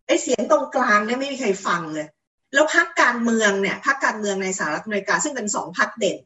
[0.07, 2.07] ไอ้เสียงตรงกลางเนี่ยไม่มีใครฟังเลย
[2.55, 6.17] แล้วพรรคการเมืองเนี่ยพรรคการเมืองในสหรัฐอเมริกาซึ่งเป็นสองพรรคเด่น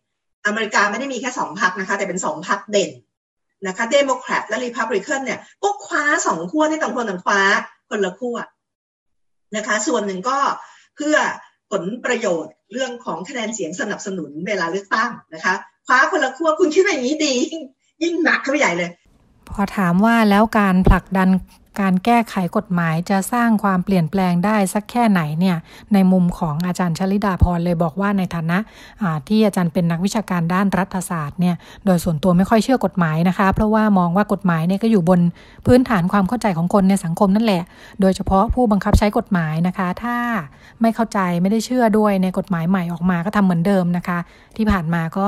[0.47, 2.91] อเมริกาไม่ได้มีแค่สองพรรคนะคะ แต่เป็นสองพรรคเด่น
[3.67, 7.41] นะคะเดโมแครตและรีพับลิกันเนี่ยก็คว้าสองขั้วที่ต่างคนต่างคว้า
[7.91, 8.37] คนละขั้ว
[9.57, 10.39] นะคะ ส่วนหนึ่งก็
[10.97, 11.17] เพื่อ
[11.71, 15.55] ผลประโยชน์เรื่องของคะแนนเสียงสนับสนุนเวลาเลือกตั้งนะคะ
[15.87, 17.35] คว้าคนละขั้วคุณคิดว่าอย่างนี้ดี
[18.03, 18.91] ยิ่งหนักเข้าไปใหญ่เลย
[19.53, 21.31] พอถามว่าแล้วการผลักดัน
[21.83, 25.57] การแก้ไขกฎหมายจะสร้างความเปลี่ยนแปลงได้สักแค่ไหนเนี่ย
[25.93, 28.59] ในมุมของอาจารย์ชลิดาพรเลยบอกว่าในฐานะ
[29.29, 31.55] ที่อาจารย์เป็นนักวิชาการด้านรัฐศาสตร์เนี่ย
[31.87, 35.21] โดยส่วนตัวไม่ค่อยเชื่อกฎหมายนะคะ เพราะว่ามองว่ากฎหมายเนี่ยก็อยู่บน
[35.67, 37.63] พื้นฐานความเข้าใจของคนในสังคมนั่นแหละ
[38.01, 40.17] โดยเฉพาะผู้บังคับใช้กฎหมายนะคะ ถ้า
[40.81, 44.19] ไม่เข้าใจไม่ได้เชื่อด้วยในกฎหมายใหม่ออกมาก็ทำเหมือนเดิมนะคะ
[44.57, 45.27] ที่ผ่านมาก็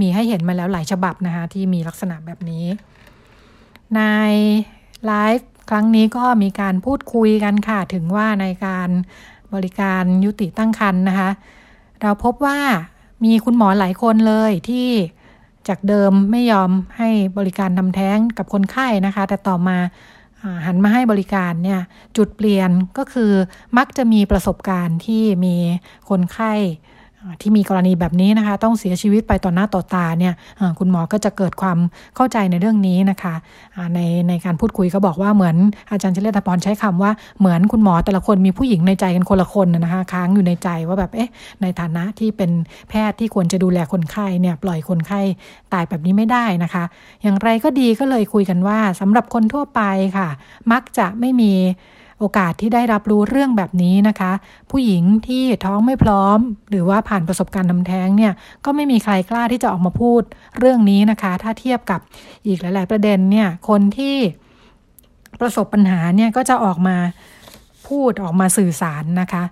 [0.00, 2.64] มีให้เห็นมาแล้วหลายฉบับนะคะที่มีลักษณะแบบนี้
[3.96, 4.02] ใน
[5.06, 8.88] ไลฟ์ครั้งนี้ก็มีการพูดคุยกันค่ะ ถึงว่าในการ
[9.54, 11.30] บริการยุติตั้งครรภ์นะคะ
[12.02, 12.58] เราพบว่า
[13.24, 14.88] มีคุณหมอหลายคนเลยที่
[15.68, 19.78] จากเดิมไม่ยอมให้บริการทำแท้งกับคนไข้นะคะ แต่ต่อมา
[20.66, 21.80] หันมาให้บริการเนี่ย
[22.16, 23.32] จุดเปลี่ยนก็คือ
[23.78, 25.56] มักจะมีประสบการณ์ที่มี
[26.08, 26.52] คนไข้
[27.40, 30.34] ที่มีกรณีแบบนี้นะคะ ต้องเสียชีวิตไปต่อหน้าต่อตาเนี่ย
[30.78, 31.78] คุณหมอก็จะเกิดความ
[32.16, 33.34] เข้าใจในเรื่องนี้นะคะ
[33.94, 35.56] ในในการพูดคุยก็บอกว่าเหมือน
[35.90, 41.30] อาจารย์เชลตพรใช้คำว่าเหมือนคุณหมอแต่ละคนมีผู้หญิงในใจกันคนละคนนะคะค้างอยู่ในใจว่าแบบเอ๊ะ
[41.62, 42.50] ในฐานะที่เป็น
[42.88, 45.20] แพทย์ที่ควรจะดูแลคนไข้เนี่ยปล่อยคนไข้
[45.72, 46.84] ตายแบบนี้ไม่ได้นะคะ
[47.22, 49.80] อย่างไรก็ดีก็เลยคุยกันว่าสำหรับคนทั่วไป
[50.16, 50.28] ค่ะ
[50.72, 51.52] มักจะไม่มี
[52.18, 54.32] โอกาสที่ได้รับรู้เรื่องแบบนี้นะคะ
[54.70, 56.38] ผู้หญิงที่ท้องไม่พร้อม
[56.70, 58.32] หรือว่าผ่านประสบการณ์ทำแท้งเนี่ย
[58.64, 60.22] ก็ไม่มีใครกล้าที่จะออกมาพูด
[60.58, 62.00] เรื่องนี้นะคะ ถ้าเทียบกับ
[62.46, 64.16] อีกหลาย ๆ ประเด็นเนี่ยคนที่
[65.40, 66.96] ประสบปัญหาเนี่ยก็จะออกมา
[67.88, 69.44] พูดออกมาสื่อสารนะคะ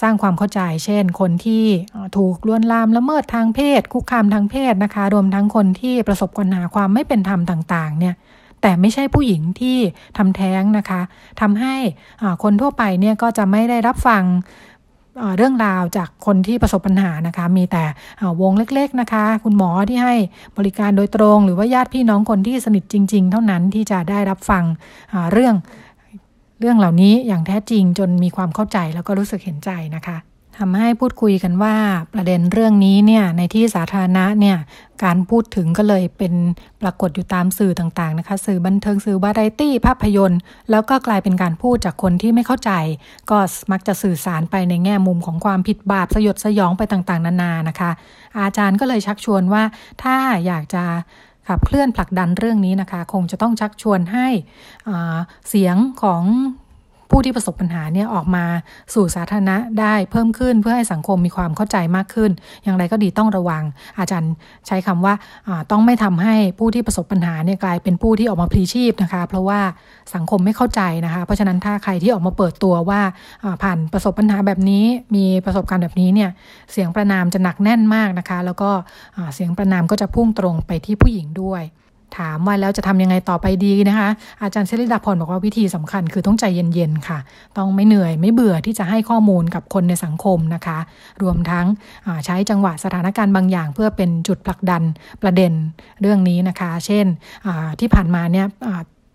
[0.00, 1.64] สร้างความเข้าใจ เช่น คนที่
[2.16, 8.14] ถูกลวนลามละเมิดทางเพศ คุกคามทางเพศนะคะ รวมทั้งคนที่ประสบปัญหาความไม่เป็นธรรมต่าง ๆ เนี่ย
[8.62, 9.78] แต่ไม่ใช่ผู้หญิงที่
[10.18, 11.00] ทำแท้งนะคะ
[11.40, 11.74] ทำให้
[12.42, 14.24] คนทั่วไปเนี่ยก็จะไม่ได้รับฟัง
[15.36, 17.84] เรื่องราวจากคนที่ประสบปัญหานะคะ มีแต่
[18.42, 20.14] วงเล็กๆนะคะ คุณหมอที่ให้
[20.58, 24.64] บริการโดยตรง หรือว่าญาติพี่น้องคนที่สนิทจริง ๆ เท่านั้นที่จะได้รับฟัง
[25.32, 25.54] เรื่อง
[26.60, 30.16] เรื่องเหล่านี้อย่างแท้จริงจนมีความเข้าใจแล้วก็รู้สึกเห็นใจนะคะ
[30.58, 31.76] ทำให้พูดคุยกันว่า
[32.14, 34.58] ประเด็นเรื่องนี้เนี่ยในที่สาธารณะเนี่ย
[35.04, 36.34] การพูดถึงก็เลยเป็น
[36.82, 40.40] ปรากฏอยู่ตามสื่อต่างๆนะคะ สื่อบันเทิงสื่อวาไรตี้ภาพยนตร์
[40.70, 42.72] แล้วก็กลายเป็นการพูดจากคนที่ไม่เข้าใจ
[43.30, 43.38] ก็
[43.72, 47.90] มักจะสื่อสารไปในแง่มุมของความผิดบาปสยดสยองไปต่างๆ นานานะคะ
[48.38, 49.62] อาจารย์ก็เลยชักชวนว่า
[50.02, 50.84] ถ้าอยากจะ
[51.48, 54.28] ขับเคลื่อนผลักดันเรื่องนี้นะคะ คงจะต้องชักชวนให้
[55.48, 56.22] เสียงของ
[57.10, 58.44] ผู้ที่ประสบปัญหาเนี่ยออกมา
[58.94, 62.30] สู่สาธารณะได้เพิ่มขึ้นเพื่อให้สังคมมีความเข้าใจมากขึ้น
[62.62, 63.62] อย่างไรก็ดีต้องระวัง
[63.98, 64.32] อาจารย์
[64.66, 65.14] ใช้คำว่า
[65.70, 69.60] ต้องไม่ทำให้ผู้ที่ประสบปัญหาเนี่ยกลายเป็นผู้ที่ออกมาพลีชีพนะคะ เพราะว่า
[70.14, 73.00] สังคมไม่เข้าใจนะคะ เพราะฉะนั้นถ้าใครที่ออกมาเปิดตัวว่า
[73.62, 74.84] ผ่านประสบปัญหาแบบนี้
[75.16, 76.30] มีประสบการณ์แบบนี้เนี่ย
[76.72, 78.70] เสียงประนามจะหนักแน่นมากนะคะ แล้วก็
[79.34, 81.62] เสียงประนามก็จะพุ่งตรงไปที่ผู้หญิงด้วย
[82.18, 84.08] ถามว่าแล้วจะทำยังไงต่อไปดีนะคะ
[84.42, 87.18] อาจารย์เชลิดาพรบอกว่าวิธีสำคัญคือต้องใจเย็นๆค่ะ
[87.58, 90.78] ต้องไม่เหนื่อยไม่เบื่อที่จะให้ข้อมูลกับคนในสังคมนะคะ
[91.22, 91.66] รวมทั้ง
[92.24, 94.82] ใช้จังหวะสถานการณ์บางอย่าง เพื่อเป็นจุดผลักดัน
[95.22, 95.52] ประเด็น
[96.00, 97.06] เรื่องนี้นะคะ เช่น
[97.80, 98.46] ที่ผ่านมาเนี่ย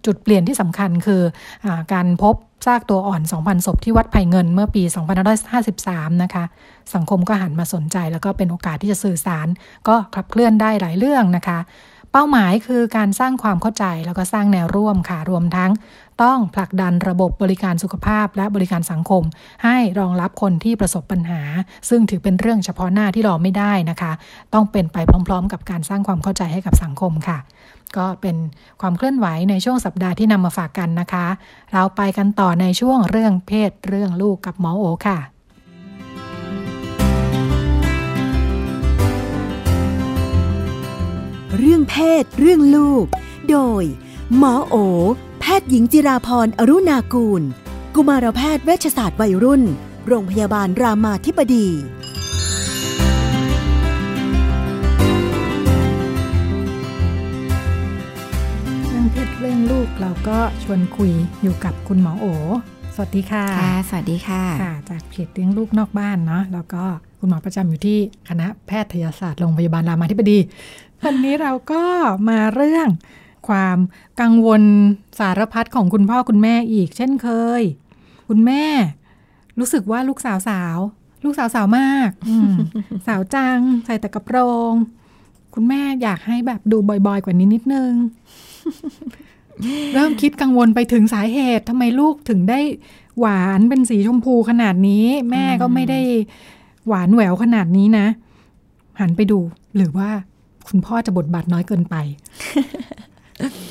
[0.05, 1.21] จุดเปลี่ยนที่สำคัญคือ
[1.65, 2.35] อการพบ
[2.65, 4.83] ซากตัวอ่อน 2,000 ศพที่วัดไผ่เงินเมื่อปี
[5.53, 6.43] 2553 นะคะ
[6.95, 9.47] สังคมก็หันมาสนใจแล้วก็เป็นโอกาสที่จะสื่อสาร
[9.87, 11.59] ก็ขับเคลื่อนได้หลายเรื่องนะคะ
[12.17, 15.71] เป้าหมายคือการสร้างความเข้าใจแล้วก็สร้างแนวร่วมค่ะ รวมทั้ง
[16.23, 19.23] ต้องผลักดันระบบบริการสุขภาพและบริการสังคม
[19.63, 21.41] ให้รองรับคนที่ประสบปัญหา
[21.89, 24.11] ซึ่งถือเป็นเรื่องเฉพาะหน้าที่รอไม่ได้นะคะ
[24.53, 24.97] ต้องเป็นไป
[25.27, 27.37] พร้อม ๆ กับการสร้างความเข้าใจให้กับสังคมค่ะ
[27.97, 28.35] ก็เป็น
[28.81, 31.25] ความเคลื่อนไหวในช่วงสัปดาห์ที่นำมาฝากกันนะคะ
[31.73, 35.34] เราไปกันต่อในช่วงเรื่องเพศเรื่องลูกกับหมอโอค่ะ
[41.57, 43.05] เรื่องเพศ เรื่องลูก
[43.49, 43.83] โดย
[44.37, 44.75] หมอโอ
[45.39, 47.41] แพทย์หญิงจิราพรอรุณากูล
[47.95, 49.63] กุมารแพทย์เวชศาสตร์วัยรุ่น
[50.07, 51.67] โรงพยาบาลรามาธิบดี
[58.87, 62.25] เรื่องเพศเรื่องลูกเราก็ชวนคุยอยู่กับคุณหมอโอ
[62.95, 66.83] สวัสดีค่ะ ค่ะ สวัสดีค่ะ ค่ะ จากเพจเลี้ยงลูกนอกบ้านเนาะ แล้วก็
[67.19, 67.97] คุณหมอประจำอยู่ที่
[68.29, 70.37] คณะแพทยศาสตร์โรงพยาบาลรามาธิบดี
[71.05, 71.83] วันนี้เราก็
[72.29, 72.87] มาเรื่อง
[73.47, 73.77] ความ
[74.21, 74.63] กังวล
[75.19, 77.27] สารพัดของคุณพ่อคุณแม่อีก เช่นเค
[77.59, 77.61] ย
[78.29, 78.63] คุณแม่
[79.59, 80.77] รู้สึกว่าลูกสาวสาว
[81.23, 82.09] ลูกสาวสาวมาก
[83.07, 84.37] สาวจัง ใส่แต่กระโปร
[84.71, 84.73] ง
[85.53, 86.77] คุณแม่อยากให้แบบดู
[87.07, 87.91] บ่อยๆ กว่านี้นิดนึง
[89.93, 92.59] เริ่มคิดกังวลไปถึงสาเหตุทำไมลูกถึงได้
[93.19, 96.01] หวานเป็นสีชมพูขนาดนี้ แม่ก็ไม่ได้
[96.87, 98.07] หวานแหววขนาดนี้นะ
[98.99, 99.39] หันไปดู
[99.75, 100.09] หรือว่า
[100.67, 101.95] คุณพ่อจะบทบาทน้อยเกินไป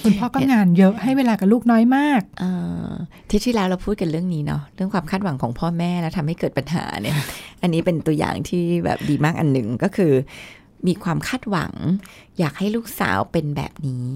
[0.05, 2.23] คุณพ่อก็งานเยอะให้เวลากับลูกน้อยมาก
[3.29, 7.17] ที่ที่แล้วเราพูดกันเรื่องนี้เนาะเรื่องความคาดหวังของพ่อแม่แล้วทำให้เกิดปัญหาเนี่ย
[7.63, 10.13] อันนี้เป็นตัวอย่างที่แบบดีมากอันหนึ่งก็คือ
[10.87, 11.73] มีความคาดหวัง
[12.39, 14.07] อยากให้ลูกสาวเป็นแบบนี้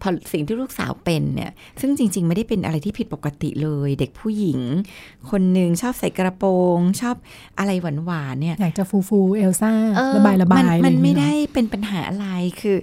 [0.00, 4.60] พอสิ่งที่ลูกสาวเป็นเนี่ย ซึ่งจริง ๆ ไม่ได้เป็นอะไรที่ผิดปกติเลย เด็กผู้หญิง
[5.30, 7.16] คนหนึ่งชอบใส่กระโปรง ชอบ
[7.58, 7.70] อะไร
[8.06, 9.72] หวานๆเนี่ย อยากจะฟูฟูเอลซ่า
[10.16, 12.26] ระบายระบายมันไม่ได้เป็นปัญหาอะไร
[12.60, 12.76] คือ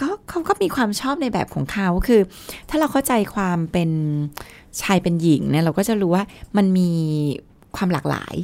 [0.00, 2.20] ก็เขาก็มีความชอบในแบบของเขาคือ
[2.68, 3.90] ถ้าเราเข้าใจความเป็น
[4.82, 6.24] ชายเป็นหญิงเนี่ยเราก็จะรู้ว่า
[6.56, 6.90] มันมี
[7.76, 8.34] ความหลากหลาย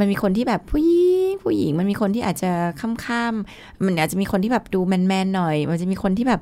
[0.00, 6.40] มันมีคนที่แบบผู้หญิงผู้หญิง มันมีคนที่อาจจะค่ำๆมันอาจจะมีคนที่แบบดูแมนๆหน่อย มันจะมีคนที่แบบ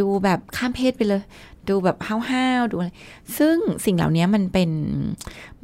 [0.00, 1.22] ดูแบบข้ามเพศไปเลย
[1.68, 1.96] ดูแบบ
[2.30, 2.90] ห้าวๆดูอะไร
[3.38, 4.70] ซึ่งสิ่งเหล่านี้มันเป็น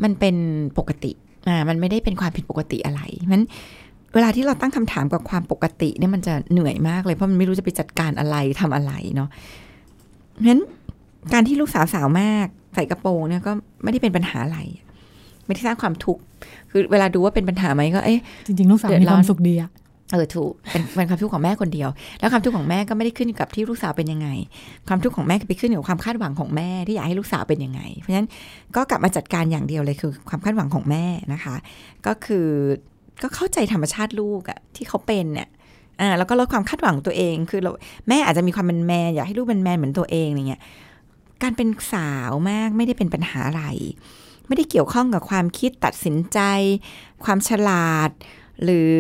[0.03, 0.37] มันเป็น
[0.79, 1.13] ปกติ
[1.49, 3.03] อ่ามันไม่ได้เป็นความผิดปกติอะไร
[3.33, 3.43] มัน
[4.15, 9.29] เวลาที่เราตั้งคำถามกับความปกติเนี่ยมันจะเหนื่อยมากเลยเพราะมันไม่รู้จะไปจัดการอะไรทำอะไรเนาะ
[10.33, 10.63] เพราะฉะนั้น
[11.33, 13.53] การที่ลูกสาวสาวมากใส่กระโปรงเนี่ยก็
[13.83, 14.59] ไม่ได้เป็นปัญหาอะไร
[15.47, 16.23] ไม่ได้สร้างความทุกข์
[16.71, 19.71] คือเวลาดูว่าเป็นปัญหาไหมก็เอ๊ะจริงๆลูกสาวมีความสุขดีอะ
[20.13, 21.89] เออถูกเป็นเป็นความทุกข์ของแม่คนเดียว
[22.21, 24.29] แล้วความทุกข์ของแม่ก็ไม่ได้ขึ้นอยู่กับที่ลูกสาวเป็นยังไง
[24.89, 28.29] ความทุกข์ของแม่ไปขึ้นอยู่กับความคาดหวังของแม่ที่อยากให้ลูกสาวเป็นยังไง เพราะฉะนั้น
[28.77, 31.55] ก็กลับมาจัดการอย่างเดียวเลยคือความคาดหวังของแม่นะคะ
[32.07, 32.47] ก็คือ
[33.23, 35.49] ก็เข้าใจธรรมชาติลูกอะที่เขาเป็นเนี่ย
[36.01, 37.71] อ่าแล้วก็ลดความคาดหวังตัวเองคือเรา
[38.09, 40.63] แม่อาจจะมีความเป็นแมนอยากให้ลูกเป็นแมนเหมือนตัวเองอะไรเงี้ย
[41.43, 43.65] การเป็นสาวมากไม่ได้เป็นปัญหาอะไร
[44.51, 46.39] ไม่ได้เกี่ยวข้องกับความคิดตัดสินใจ
[47.25, 48.11] ความฉลาด
[48.65, 48.95] หรือ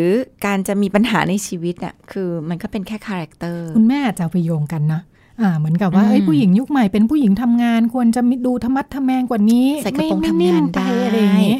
[0.44, 5.00] การจะมีปัญหาในชีวิตอะคือมันก็เป็นแค่คาแรคเตอร์คุณแม่จะไปโยงกันนะ
[5.40, 11.56] อ่าเหมือนกับว่าไอ้ผู้หญิงยุคใหม่เป็นผู้หญิงทำงาน ควรจะดูทะมัดทะแมงกว่านี้ใส่กระโปรงทำงานได้อะไรอย่างนี้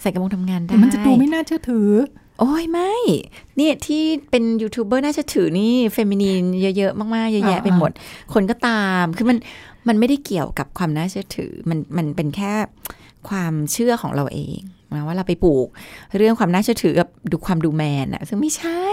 [0.00, 1.90] ใส่กระโปรงทำงานได้มันจะดูไม่น่าเชื่อถือ
[2.40, 2.92] โอ้ยไม่
[3.56, 6.42] เนี่ยที่เป็นยูทูบเบอร์น่าเชื่อถือนี่ feminine
[6.76, 7.90] เยอะๆมากๆเยอะแยะไปหมด
[8.34, 9.38] คนก็ตามคือมัน
[9.88, 12.52] มันไม่ได้เกี่ยวกับความน่าเชื่อถือ มันมันเป็นแค่
[13.30, 14.58] ความเชื่อของเราเอง
[14.94, 15.68] นะว่าเราไปปลูก
[16.18, 18.84] เรื่องความน่าเชื่อถือกับดูความดูแมนอะซึ่งไม่ใช่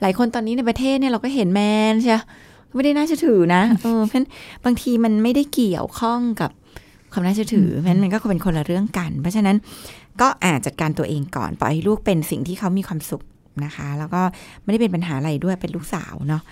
[0.00, 1.60] หลายคนตอนนี้ในประเทศเนี่ยเราก็เห็นแม
[1.92, 2.12] นใช่
[2.74, 4.24] ไม่ได้น่าเชื่อถือนะเออเพราะ
[4.64, 6.50] บางทีมันไม่ได้เกี่ยวข้องกับ
[7.12, 9.56] ความน่าเชื่อถือเพราะมันก็เป็นคนละเรื่องกัน เพราะฉะนั้น
[10.20, 13.22] ก็อาจจัดการตัวเองก่อนปล่อยให้ลูกเป็นสิ่งที่เขามีความสุข
[13.64, 14.22] นะคะ แล้วก็
[14.62, 16.42] ไม่ได้เป็นปัญหาอะไรด้วยเป็นลูกสาวเนาะ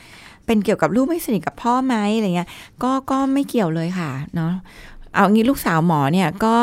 [0.47, 2.49] เป็นเกี่ยวกับลูกไม่สนิทกับพ่อไหมอะไรเงี้ย
[2.83, 4.53] ก็ก็ไม่เกี่ยวเลยค่ะเนาะ
[5.15, 6.55] เอางี้ลูกสาวหมอเนี่ยก็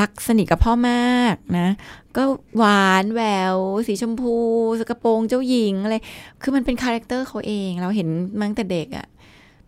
[0.00, 1.68] รักสนิทกับพ่อมากนะ
[2.16, 2.22] ก็
[2.58, 3.22] หวานแหว
[3.54, 3.56] ว
[3.86, 4.36] สีชมพู
[4.78, 5.94] สกระโปรงเจ้าหญิงอะไร
[6.42, 8.08] คือมันเป็น character เขาเองเราเห็น
[8.40, 9.06] มั้งแต่เด็กอะ่ะ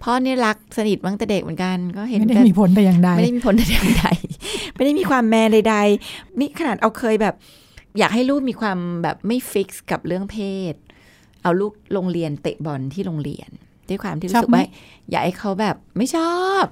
[0.02, 4.06] พ่อเนี่ยรักสนิทตั้งแต่เด็กเหมือนกัน ก็เห็นไม่ได้มีผลแต่อย่างใดไม่ได้มีผลแต่อย่างใด
[4.74, 7.34] ไม่ได้มีความแมนใดๆนี่ขนาดเราเคยแบบ
[7.98, 10.36] อยากให้ลูกมีความแบบไม่ fix กับเรื่องเพ
[10.72, 10.74] ศ
[11.42, 13.50] เอาลูกโรงเรียนเตะบอลที่โรงเรียน
[13.88, 14.64] ด้วยความที่รู้สึกว่า
[15.10, 16.64] อยากให้เขาแบบไม่ชอบ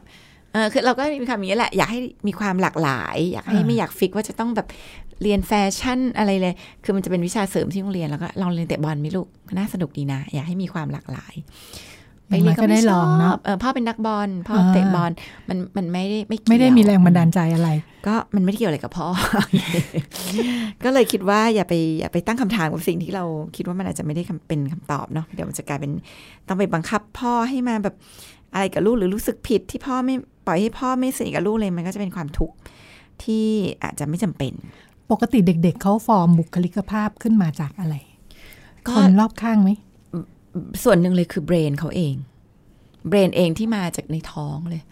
[0.55, 4.66] เออคือเราก็มีความนี้แหละ อยากให้มีความหลากหลาย อยากให้ไม่อยากฟิกว่าจะต้องแบบ
[5.22, 11.34] เรียนแฟชั่นอะไรเลย คือมันจะเป็นวิชาเสริมที่โรงเรียนแล้วก็ลองเรียนเตะบอลไหมลูกน่าสนุกดีนะ อยากให้มีความหลากหลาย
[12.28, 15.11] ไปเรียนก็ได้ลองเนาะพ่อเป็นนักบอลพ่อเตะบอล
[15.48, 17.70] มันมันไม่ได้ไม่ไม่ได้มีแรงบันดาลใจอะไร
[18.07, 19.07] ก็มันไม่ได้เกี่ยวอะไรกับพ่อ
[20.84, 23.24] ก็เลยคิดว่าอย่าไปอย่าไปตั้งคำถามกับสิ่งที่เรา
[23.57, 25.92] คิดว่ามันอาจจะไม่ได้เป็นคำตอบเนาะเดี๋ยวมันจะกลายเป็น
[26.48, 27.94] ต้องไปบังคับพ่อให้มาแบบ
[28.55, 30.14] อะไรกับลูกหรือรู้สึกผิดที่พ่อไม่
[30.46, 32.55] ปล่อยให้พ่อไม่สนิทกับลูกเลยมันก็จะเป็นความทุกข์
[33.22, 33.46] ที่
[33.82, 34.52] อาจจะไม่จำเป็น
[35.11, 37.94] ปกติเด็ก ๆเขาฟอร์มบุคลิกภาพขึ้นมาจากอะไร
[38.90, 39.70] คนรอบข้างไหม
[40.82, 42.14] ส่วนหนึ่งเลยคือ brain เขาเอง
[43.09, 44.82] brain เองที่มาจากในท้องเลย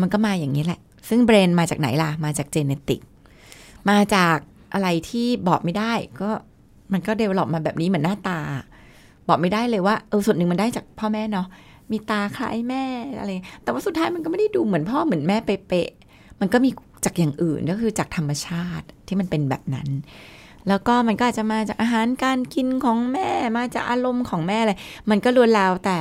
[0.00, 3.00] มันก็มาอย่างนี้แหละ ซึ่ง brain มาจากไหนล่ะ มาจาก genetic
[3.90, 4.36] มาจาก
[4.74, 6.30] อะไรที่บอกไม่ได้ ก็
[6.92, 8.38] มันก็ develop มาแบบนี้เหมือนหน้าตา
[9.28, 11.46] บอกไม่ได้เลยว่าเออส่วนหนึ่งมันได้จากพ่อแม่เนาะ
[11.92, 12.84] มีตาคล้ายแม่
[13.18, 13.28] อะไร
[13.62, 16.70] แต่ว่าสุดท้ายมันก็ไม่ได้ดูเหมือนพ่อเหมือนแม่เป๊ะๆมันก็มี
[17.04, 19.88] จากอย่างอื่นก็คือจากธรรมชาติที่มันเป็นแบบนั้น
[20.68, 23.28] แล้วก็มันก็อาจจะมาจากอาหารการกินของแม่
[23.58, 24.72] มาจากอารมณ์ของแม่อะไร
[25.10, 25.98] มันก็ล้วนแล้วแต่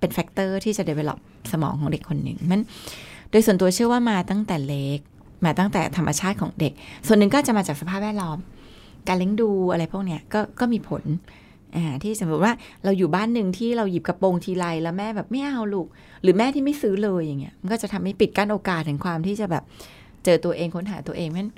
[0.00, 1.18] เป็นแฟกเตอร์ที่จะ develop
[1.52, 2.62] สมองของเด็กคนหนึ่งมัน
[3.30, 4.98] โดยส่วนตัวเชื่อว่ามาตั้งแต่เล็ก
[5.44, 6.72] มาตั้งแต่ธรรมชาติของเด็ก
[7.06, 8.38] ส่วนหนึ่งก็จะมาจากสภาพแวดล้อม
[9.08, 11.02] การเลี้ยงดูอะไรพวกเนี้ยก็ก็มีผล
[12.02, 12.52] ที่สมมติว่า
[12.84, 15.86] เราอยู่บ้านหนึ่งที่เราหยิบกระโปรงทีไรแล้วแม่แบบไม่เอาลูก
[16.22, 19.64] หรือแม่ที่ไม่ซื้อเลยอย่างเงี้ยมันก็จะทำให้ปิดกั้นโอกาสแห่งความที่จะแบบ
[20.24, 21.48] เจอตัวเองค้นหาตัวเองมัน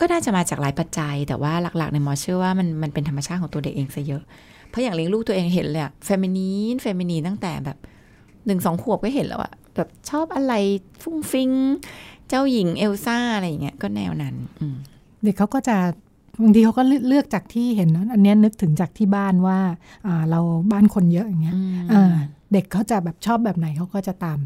[0.00, 4.22] ก็น่าจะมาจากหลายปัจจัย แต่ว่าหลักๆในหมอเชื่อว่ามันมันเป็นธรรมชาติของตัวเด็กเองซะเยอะ
[4.68, 7.78] เพราะอย่างเลี้ยงลูกตัวเองเห็นเลยอะ feminine feminine ตั้งแต่แบบ
[8.46, 10.54] หนึ่งสองขวบก็เห็นแล้วอะแบบชอบอะไร
[11.02, 11.50] ฟรุ้งฟริ้ง
[12.28, 14.34] เจ้าหญิงเอลซ่าอะไรอย่างเงี้ยก็แนวนั้น
[15.22, 15.76] เด็กเขาก็จะ
[16.42, 19.58] บางทีเขาก็เลือกจากที่เห็นนะอันนี้นึกถึงจากที่บ้านว่า
[20.30, 20.40] เรา
[20.72, 21.54] บ้านคนเยอะอย่างเงี้ย
[22.52, 24.38] เด็กเขาจะแบบชอบแบบไหนเขาก็จะตาม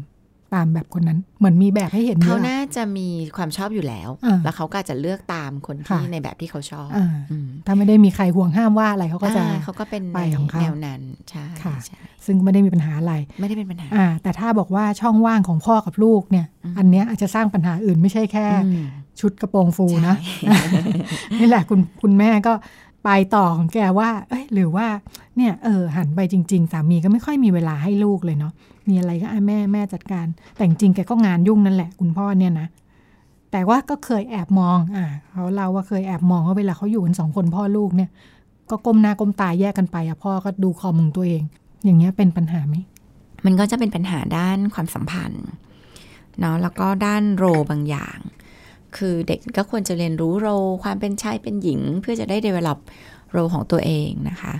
[0.53, 4.09] ตามแบบคนนั้น เหมือนมีแบบให้เห็นเขาน่าจะมีความชอบอยู่แล้ว
[4.43, 6.89] แล้วเขาก็จะเลือกตามคนที่ในแบบที่เขาชอบ
[7.65, 11.45] ถ้าไม่ได้มีใครห่วงห้ามว่าอะไรเขาก็จะเขาก็เป็นไปของเขาแนวนั้นใช่
[12.25, 13.87] ซึ่งไม่ได้มีปัญหาอะไร ไม่ได้เป็นปัญหา
[14.23, 16.45] แต่ถ้าบอกว่าช่องว่างของพ่อกับลูกเนี่ย
[16.77, 18.45] อันเนี้ยอาจจะสร้างปัญหาอื่นไม่ใช่แค่
[19.19, 20.15] ชุดกระโปรงฟูนะ
[21.39, 22.53] นี่แหละคุณคุณแม่ก็
[23.05, 24.87] ไปต่อของแกว่า เอ้ยหรือว่า
[25.37, 28.53] เนี่ยเออหันไปจริง ๆ สามีก็ไม่ค่อยมีเวลาให้ลูกเลยเนาะ
[28.89, 32.67] มีอะไรก็แม่แม่จัดการ แต่จริงแกก็งานยุ่งนั่นแหละ คุณพ่อเนี่ยนะ
[33.51, 38.09] แต่ว่าก็เคยแอบมอง อ่าเขาเล่าว่าเคยแอบมองว่าเวลาเขาอยู่กันสองคนพ่อลูกเนี่ย
[38.69, 41.43] ก็ก้มหน้าก้มตาแยกกันไปอะพ่อก็ดูคอมึงตัวเอง
[41.83, 42.75] อย่างเงี้ยเป็นปัญหาไหม
[43.45, 45.45] มันก็จะเป็นปัญหาด้านความสัมพันธ์
[46.39, 48.17] เนาะแล้วก็ด้านโรบางอย่าง
[48.97, 50.47] คือเด็กก็ควรจะเรียนรู้โร
[50.83, 52.79] ความเป็นชายเป็นหญิง เพื่อจะได้ develop
[53.31, 54.53] โรของตัวเองนะคะ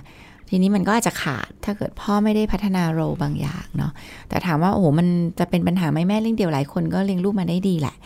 [0.48, 3.92] ทีนี้มันก็อาจจะขาดถ้าเกิดพ่อไม่ได้พัฒนาโรบางอย่างเนาะ
[4.28, 5.06] แต่ถามว่าโอ้โหมัน
[5.38, 7.96] จะเป็นปัญหาไหมแม่เลี้ยงเดี่ยวหลายคนก็เลี้ยงลูกมาได้ดีแหละ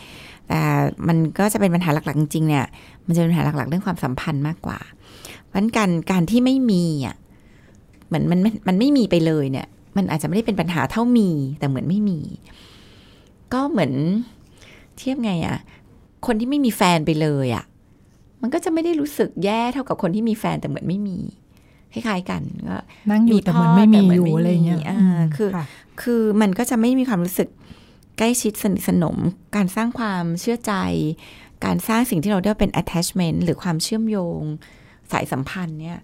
[0.49, 0.61] แต่
[1.09, 2.65] มันก็จะเป็นปัญหาหลักๆจริงเนี่ย
[3.07, 4.79] มันจะเป็นปัญหาหลักๆ เรื่องความสัมพันธ์มากกว่า
[5.47, 7.17] เพราะการการที่ไม่มีอะ
[8.07, 9.67] เหมือนมันมันไม่มีไปเลยเนี่ย
[9.97, 12.19] มันอาจจะไม่ได้เป็นปัญหาเท่ามี แต่เหมือนไม่มี
[13.53, 13.93] ก็เหมือน
[14.99, 15.57] เทียบไงอะ
[16.27, 17.65] คนที่ไม่มีแฟนไปเลยอะ่ะ
[18.43, 21.19] มันก็จะไม่ได้รู้สึกแย่เท่ากับคนที่มีแฟนแต่เหมือนไม่มี
[21.93, 22.79] คล้ายๆกันก็
[23.11, 25.51] นั่งอยู่แต่เหมือนไม่มีอยู่อะไรเงี้ยอ่าคือ
[26.03, 27.49] คือมันก็จะไม่มีความรู้สึก
[28.19, 29.17] ใกล้ชิดสนิทสนม
[29.57, 30.73] การสร้างความเชื่อใจ
[31.65, 34.41] การสร้างสิ่งที่เราเรียกว่าเป็น attachment หรือความเชื่อมโยง
[35.13, 35.99] สายสัมพันธ์เนี่ย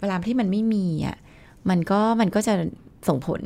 [0.00, 1.16] เวลาที่มันไม่มีอะ
[1.70, 2.54] มันก็มันก็จะ
[3.08, 3.42] ส่งผล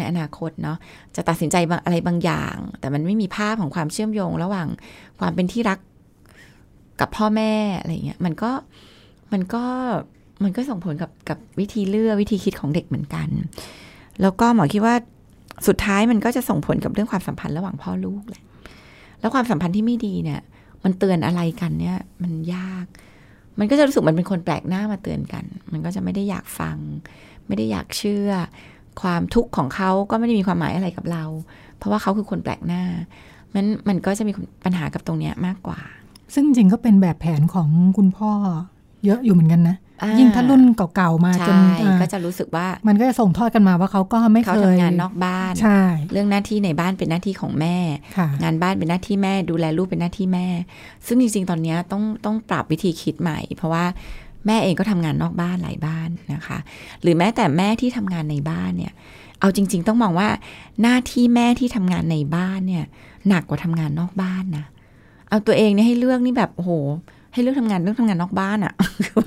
[0.00, 0.76] ในอนาคตเนาะ
[1.16, 4.68] จะตัดสินใจอะไรบางอย่าง แต่มันไม่มีภาพของความเชื่อมโยง ระหว่าง
[5.20, 5.78] ความเป็นที่รัก
[7.00, 8.50] กับพ่อแม่อะไรเงี้ยมันก็
[9.32, 9.64] มันก็
[10.44, 13.28] มันก็ส่งผลกับกับวิธีเลือกวิธีคิดของเด็กเหมือนกัน
[14.22, 14.94] แล้วก็หมอคิดว่า
[15.66, 18.42] สุดท้ายมันก็จะส่งผลกับเรื่องความสัมพันธ์ระหว่างพ่อลูกแหละ
[19.20, 20.40] แล้วความสัมพันธ์ที่ไม่ดีเนี่ย
[20.84, 22.86] มันเตือนอะไรกันเนี่ย มันยาก
[23.58, 26.76] มันก็จะรู้สึกมันเป็นคนแปลกหน้ามาเตือนกัน มันก็จะไม่ได้อยากฟัง
[27.46, 28.30] ไม่ได้อยากเชื่อ
[29.02, 31.24] ความทุกข์ของเขาก็ไม่ได้มีความหมายอะไรกับเรา
[31.78, 32.82] เพราะว่าเขาคือคนแปลกหน้า
[33.54, 34.32] มันมันก็จะมี
[34.64, 35.78] ปัญหากับตรงเนี้ยมากกว่า
[36.34, 38.32] ซึ่งจริงก็เป็นแบบแผนของคุณพ่อ
[39.04, 39.76] เยอะอยู่เหมือนกันนะ
[40.18, 41.58] ยิ่งถ้ารุ่นเก่าๆมาจน
[42.00, 45.80] ก็จะรู้สึกว่า มันก็จะส่งทอดกันมาว่าเขาก็ไม่เคยทำงานนอกบ้านใช่
[46.12, 47.76] เรื่องหน้าที่ในบ้านเป็นหน้าที่ของแม่
[48.42, 50.46] งานบ้านเป็นหน้าที่แม่ ดูแลลูกเป็นหน้าที่แม่
[51.06, 53.84] ซึ่งจริงๆ ตอนนี้ต้องต้องปรับวิธีคิดใหม่ เพราะว่า
[54.46, 56.58] แม่เองก็ทำงานนอกบ้านหลายบ้านนะคะ
[57.02, 58.92] หรือแม้แต่แม่ที่ทำงานในบ้านเนี่ย
[59.40, 60.28] เอาจริง ๆ ต้องมองว่า
[60.82, 62.84] หน้าที่แม่ที่ทำงานในบ้านเนี่ย
[63.28, 64.64] หนักกว่าทำงานนอกบ้านนะ
[65.28, 66.70] เอาตัวเองเนี่ยให้เลือกนี่แบบโอ้โห
[67.32, 68.72] ให้เลือกทำงานเลือกทำงานนอกบ้านอะ่ะ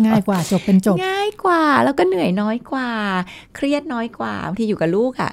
[0.05, 2.89] ง่ายกว่าจบเป็นจบ ง่ายกว่า แล้วก็เหนื่อยน้อยกว่า
[3.55, 5.31] เครียดน้อยกว่าบางทีอยู่กับลูกอะ่ะ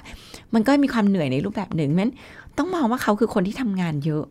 [0.53, 2.09] มันก็มีความเหนื่อยในรูปแบบหนึ่งมัน
[2.57, 4.25] ต้องมองว่าเขาคือคนที่ทำงานเยอะ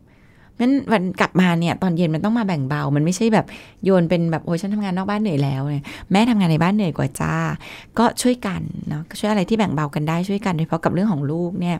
[0.59, 3.45] มันวันกลับมาเนี่ยตอนเย็นมันต้องมาแบ่งเบา มันไม่ใช่แบบ
[3.83, 7.33] โยนเป็นแบบโอ้ยฉันทำงานนอกบ้านเหนื่อยแล้วเนี่ยแม่ทำงานในบ้านเหนื่อยกว่าจ้า
[7.99, 11.77] ก็ช่วยกันเนาะช่วยอะไรที่แบ่งเบากันได้ช่วยกันโดยเฉพาะกับเรื่องของลูกเนี่ย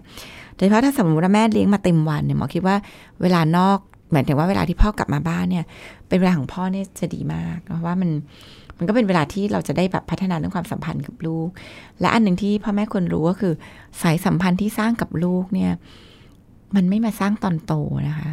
[0.56, 2.76] โดยเฉพาะถ้าสมมติว่าแม่เลี้ยงมาเต็มวันเนี่ยหมอคิดว่า
[3.22, 3.78] เวลานอก
[4.12, 5.66] หมายถึงว่าเวลาที่พ่อกลับมาบ้านเนี่ย
[6.08, 8.10] เป็นเวลาของพ่อเนี่ยจะดีมาก เพราะว่ามัน
[8.78, 11.50] มันก็เป็นเวลาที่เราจะได้แบบพัฒนาเรื่องความสัมพันธ์กับลูก
[12.02, 13.54] และอันหนึ่งที่พ่อแม่ควรรู้ก็คือ
[14.02, 15.72] สายสัมพันธ์ที่สร้างกับลูกเนี่ย
[16.76, 17.74] มันไม่มาสร้างตอนโต
[18.10, 18.32] นะคะ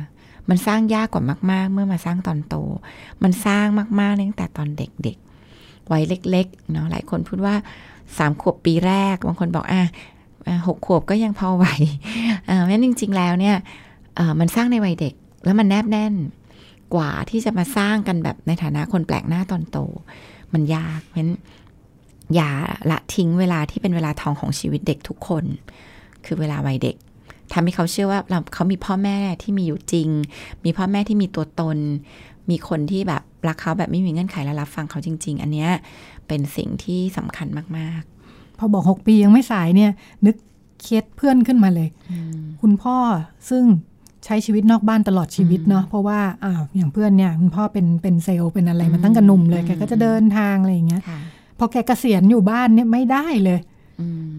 [0.49, 2.55] มันสร้างยากกว่ามาก ๆ เมื่อมาสร้างตอนโต
[3.23, 3.67] มันสร้าง
[4.01, 7.55] มากๆตั้งแต่ตอนเด็กๆวัยเล็กๆเนาะหลายคนพูดว่า
[8.19, 9.83] สามขวบปีแรก บางคนบอกอะ
[10.67, 11.67] หกขวบก็ยังพอไหว
[12.49, 13.57] อ่าแม้จริง ๆ แล้วเนี่ย
[14.41, 16.15] มันสร้างในวัยเด็กแล้วมันแนบแน่น
[16.95, 19.79] กว่าที่จะมาสร้างกันแบบในฐานะคนแปลกหน้าตอนโต
[20.53, 21.33] มันยากเพราะฉะนั้น
[22.35, 22.51] อย่า
[22.91, 25.45] ละทิ้งเวลาที่เป็นเวลาทองของชีวิตเด็กทุกคน
[26.25, 26.97] คือเวลาวัยเด็ก
[27.53, 30.09] ทำให้เขาเชื่อว่าเราเขามีพ่อแม่ที่มีอยู่จริง
[30.65, 31.79] มีพ่อแม่ที่มีตัวตน
[32.51, 35.71] มีคนที่แบบรักเขาแบบไม่มีเงื่อนไขและรับฟังเขาจริง ๆ อันเนี้ย
[36.29, 37.47] เป็นสิ่งที่สำคัญ
[37.79, 39.91] มากๆ พอบอกหกปียังไม่สายเนี่ย
[40.27, 40.37] นึก
[40.83, 41.89] เคสเพื่อนขึ้นมาเลย
[42.61, 42.97] คุณพ่อ
[43.51, 43.65] ซึ่ง
[44.25, 51.03] ใช้ชีวิตนอกบ้านตลอดชีวิตเนาะเพราะว่าอ่าอย่างเพื่อนเนี่ยคุณพ่อเป็นเป็นเซลล์เป็นอะไรมันตั้งกระนุ่มเลยแกก็จะเดินทางอะไรอย่างเงี้ย
[51.59, 53.59] พอแกเกษียณอยู่บ้านเนี่ยไม่ได้เลย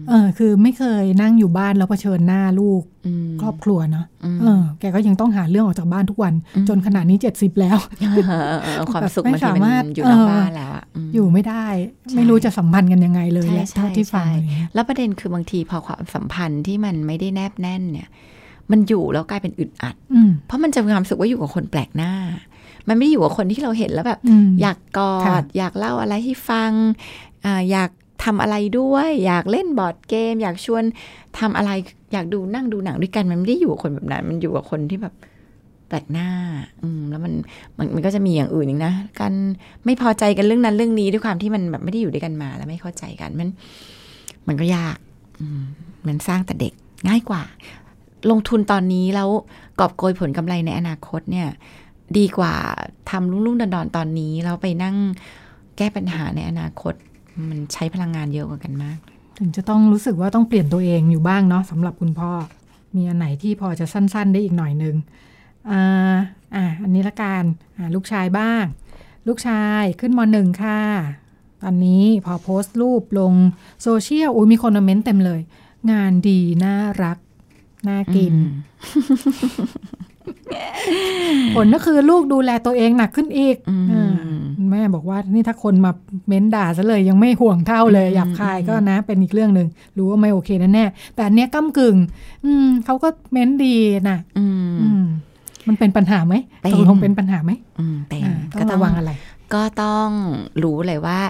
[0.08, 2.82] เออ คือไม่เคยนั่งอยู่บ้านแล้วเผชิญหน้าลูก
[3.42, 4.06] ครอบครัวเนาะ
[4.42, 6.34] เออ แกก็ยังต้องหาเรื่องออกจากบ้านทุกวัน
[6.68, 7.78] จนขนาดนี้เจ็ดสิบแล้ว
[8.92, 10.72] ความสุขไม่สามารถอยู่นอกบ้านแล้ว
[11.14, 11.66] อยู่ไม่ได้
[12.16, 14.26] ไม่รู้จะสัมพันธ์กันยังไงเลยแหละเท่าที่ฟัง
[14.74, 18.08] แล้วประเด็นคือบางทีพอความสัมพันธ์ที่มันไม่ได้แนบแน่นเนี่ย
[18.70, 19.94] มันอยู่แล้วกลายเป็นอึดอัด
[20.46, 22.12] เพราะมันจะมีความสุขว่าอยู่กับคนแปลกหน้า
[22.88, 24.20] มันไม่ได้อยู่กับคนที่เราเห็นแล้วแบบ
[24.60, 26.72] อยากกอด อยากเล่าอะไรให้ฟัง
[27.44, 27.90] ออยาก
[28.24, 30.82] ทำอะไรด้วย อยากเล่นบอร์ดเกม อยากชวน
[31.38, 31.70] ทำอะไร
[32.12, 35.14] อยากดูนั่งดูหนังด้วยกันมันไม่ได้อยู่กับคนแบบนั้น มันอยู่กับคนที่แบบ
[35.88, 36.28] แปลกหน้า
[36.82, 37.32] อืม แล้วมัน
[37.78, 39.32] มันมันก็จะมีอย่างอื่นอีกนะกัน
[39.84, 43.48] ไม่พอใจกันเรื่องนั้นเรื่องนี้ด้วยความที่มันแบบไม่ได้อยู่ด้วยกันมาแล้วไม่เข้าใจกันมัน
[44.46, 44.96] มันก็ยาก
[45.40, 45.62] อืม
[46.06, 46.72] มันสร้างแต่เด็ก
[47.08, 47.42] ง่ายกว่า
[48.30, 49.28] ลงทุนตอนนี้แล้ว
[49.80, 51.48] กอบโกยผลกำไรในอนาคตเนี่ย
[52.18, 52.54] ดีกว่า
[53.10, 54.96] ทำรุ่งรุ่งดอนๆตอนนี้แล้วไปนั่ง
[55.76, 56.94] แก้ปัญหาในอนาคต
[57.50, 58.98] มันใช้พลังงานเยอะกว่ากันมาก
[59.38, 62.32] ถึงจะต้องรู้สึกว่าต้องเปลี่ยนตัวเองอยู่บ้างเนาะสำหรับคุณพ่อ
[62.96, 64.96] มีอันไหนที่พอจะสั้น ๆ ได้อีกหน่อยหนึ่ง
[65.70, 66.16] อ่า
[66.54, 67.44] อ่าอันนี้ละกัน
[67.76, 68.64] อ่าลูกชายบ้าง
[69.26, 70.80] ลูกชายขึ้นมหนึ่งค่ะ
[71.62, 73.32] ตอนนี้พอโพสต์รูปลง
[73.82, 75.40] โซเชียลอุ้ยมีคนมาเม้นเต็มเลย
[75.92, 77.18] งานดี น่ารัก
[77.88, 78.34] น่ากิน
[81.54, 83.56] ผลก็คือลูกดูแลตัวเองหนักขึ้นอีก
[84.70, 85.92] แม่บอกว่านี่ถ้าคนมา
[86.28, 91.96] เม้นด่าซะเลยยังไม่ห่วงเท่าเลยอยากคายก็นะ เป็นอีกเรื่องหนึ่งรู้ว่าไม่โอเคแน่แน่แต่อันเนี้ยก้ากึ่ง
[92.44, 93.76] อืมเขาก็เม้นดี
[94.10, 94.44] นะอื
[95.00, 95.02] ม
[95.68, 96.34] มันเป็นปัญหาไหม
[96.72, 97.52] ตกลงเป็นปัญหาไหม
[98.08, 98.22] เป็น
[98.60, 99.10] ก็ต้องระวังอะไร
[99.54, 100.08] ก็ต้อง
[100.62, 101.20] รู้เลยว่า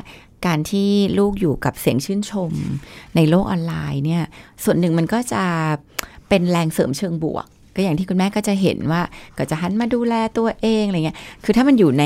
[0.47, 2.53] การที่ลูกอยู่กับเสียงชื่นชม
[3.17, 4.25] ในโลกออนไลน์เนี่ย
[4.65, 5.45] ส่วนหนึ่งมันก็จะ
[6.29, 9.03] เป็นแรงเสริมเชิงบวก ก็อย่างที่คุณแม่ก็จะเห็นว่า
[9.39, 12.05] ก็จะหันมาดูแลตัวเองอะไรเงี้ย คือถ้ามันอยู่ใน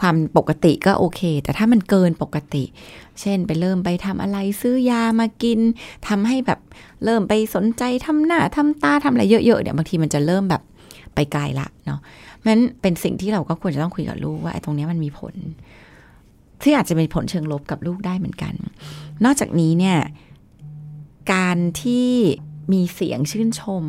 [0.00, 2.64] ความปกติก็โอเค แต่ถ้ามันเกินปกติ
[3.20, 5.60] เช่นไปเริ่มไปทำอะไรซื้อยามากิน
[6.08, 6.60] ทำให้แบบ
[7.04, 10.62] เริ่มไปสนใจทำหน้าทำตาทำอะไรเยอะๆเนี่ยบางทีมันจะเริ่มแบบ
[11.14, 12.00] ไปไกลละเนาะ
[12.46, 15.34] นั้นเป็นสิ่งที่เราก็ควรจะต้องคุยกับลูกว่าไอ้ตรงนี้มันมีผล
[16.62, 18.54] ที่อาจจะเป็นผลเชิงลบกับลูกได้เหมือนกัน
[19.24, 19.98] นอกจากนี้เนี่ย
[21.32, 22.10] การที่
[22.72, 23.84] มีเสียงชื่นชม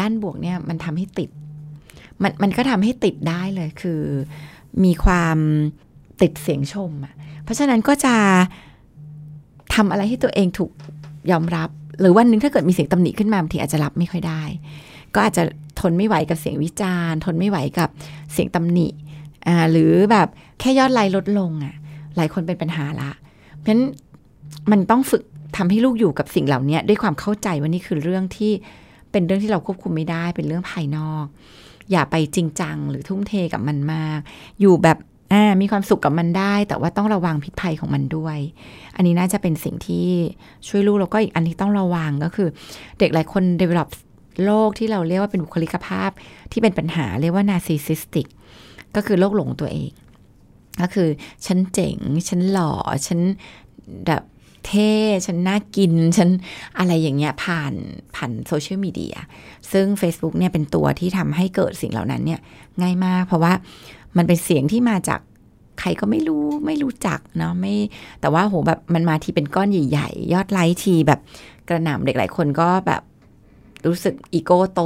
[0.00, 1.30] ด้านบวกเนี่ยมันทำให้ติด
[2.22, 4.00] มันมันก็ทำให้ติดได้เลยคือ
[4.84, 5.38] มีความ
[6.22, 8.14] ติดเสียงชมอะเพราะฉะนั้นก็จะ
[9.74, 10.70] ทำอะไรให้ตัวเองถูก
[11.30, 14.42] ยอมรับ หรือวันนึงถ้าเกิดมีเสียงตำหนิขึ้นมาบางทีอาจจะรับไม่ค่อยได้
[15.14, 15.42] ก็อาจจะ
[15.80, 17.88] ทนไม่ไหวกับเสียงวิจารณ์ ทนไม่ไหวกับ
[18.32, 18.88] เสียงตำหนิ
[19.46, 20.28] อ่าหรือแบบ
[20.60, 21.74] แค่ยอดไลค์ลดลงอะ
[22.16, 23.10] หลายคนเป็นปัญหาละ
[23.56, 23.82] เพราะฉะนั้น
[24.70, 25.22] มันต้องฝึก
[25.58, 28.52] ทำให้ลูกอยู่กับสิ่งเหล่านี้ด้วยความเข้าใจว่านี่คือเรื่องที่
[29.12, 31.24] เป็นเรื่องที่เราควบคุมไม่ได้ เป็นเรื่องภายนอก
[31.90, 34.20] อย่าไปจริงจังหรือทุ่มเทกับมันมาก
[34.60, 34.98] อยู่แบบ
[35.60, 38.38] มีความสุขกับมันได้ แต่ว่าต้องระวังพิษภัยของมันด้วย
[38.96, 40.06] อันนี้น่าจะเป็นสิ่งที่
[40.68, 42.48] ช่วยลูกแล้วก็อีกอันที่ต้องระวังก็คือ
[42.98, 43.88] เด็กหลายคน develop
[44.44, 46.10] โรคที่เราเรียกว่าเป็นบุคลิกภาพ
[46.52, 48.26] ที่เป็นปัญหาเรียกว่า narcissistic
[48.96, 49.90] ก็คือโรคหลงตัวเอง
[50.82, 51.08] ก็คือ
[51.46, 51.96] ฉันเจ๋ง
[52.28, 52.72] ฉันหล่อ
[53.06, 53.20] ฉัน
[54.06, 54.22] แบบ
[54.66, 54.92] เท่
[55.26, 56.30] ฉันน่ากิน ฉัน
[56.78, 57.74] อะไรอย่างเงี้ยผ่าน
[58.14, 59.16] ผ่านโซเชียลมีเดีย
[59.72, 62.40] ซึ่ง Facebook เนี่ยเป็นตัวที่ทำให้เกิดสิ่งเหล่านั้นเนี่ย
[62.82, 63.52] ง่ายมาก เพราะว่า
[64.16, 65.20] มันเป็นเสียงที่มาจาก
[65.80, 67.74] ใครก็ไม่รู้ไม่รู้จักเนาะไม่
[68.20, 71.20] แต่ว่าโหแบบมันมาทีเป็นก้อนใหญ่ ๆ ยอดไลค์ทีแบบ
[71.68, 73.02] กระหน่ำเด็กหลายคนก็แบบ
[73.86, 74.80] รู้สึกอีโก้โต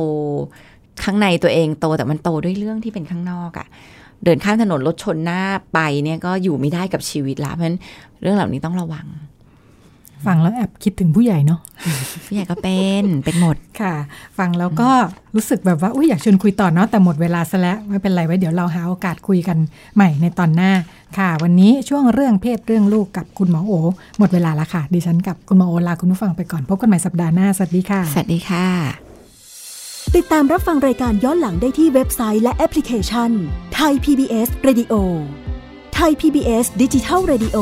[1.04, 3.66] ข้างในตัวเองโตแต่มันโตด้วยเรื่องที่เป็นข้างนอกอะ่ะ
[4.24, 5.42] เดินข้ามถนนรถชนหน้า
[5.72, 7.78] ไปเนี่ยก็อยู่ไม่ได้กับชีวิตละเพราะฉะนั้น
[8.22, 9.06] เรื่องเหล่านี้ต้องระวัง
[10.26, 11.60] ฟังแล้วแอบคิดถึงผู้ใหญ่เนาะ
[12.26, 13.94] ผู้ใหญ่ก็เป็นเป็นหมดค่ะ
[14.38, 14.90] ฟังแล้วก็
[15.34, 19.58] รู้สึกแบบว่าอุ้ยอยากชวนคุยต่อเนาะแต่หมดเวลาซะแล้วไม่เป็นไรไว้เดี๋ยวเราหาโอกาสคุยกัน
[19.96, 20.72] ใหม่ในตอนหน้า
[21.18, 23.72] ค่ะ วันนี้ช่วงเรื่องเพศเรื่องลูกกับคุณหมอโอ
[24.18, 28.66] หมดเวลาแล้วค่ะ ดิฉันกับคุณหมอโอลาคุณผู้ฟังไปก่อนพบกันใหม่สัปดาห์หน้าสวัสดีค่ะสวัสดีค่ะ
[30.16, 33.30] ติดตามรับฟังรายการย้อนหลังได้ที่เว็บไซต์และแอปพลิเคชัน
[33.74, 34.94] ไทย PBS Radio
[35.94, 37.58] ไทย PBS ดิจิทัล Radio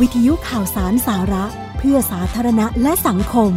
[0.00, 3.52] วิทยุข่าวสารสาระเพื่อสาธารณะและสังคม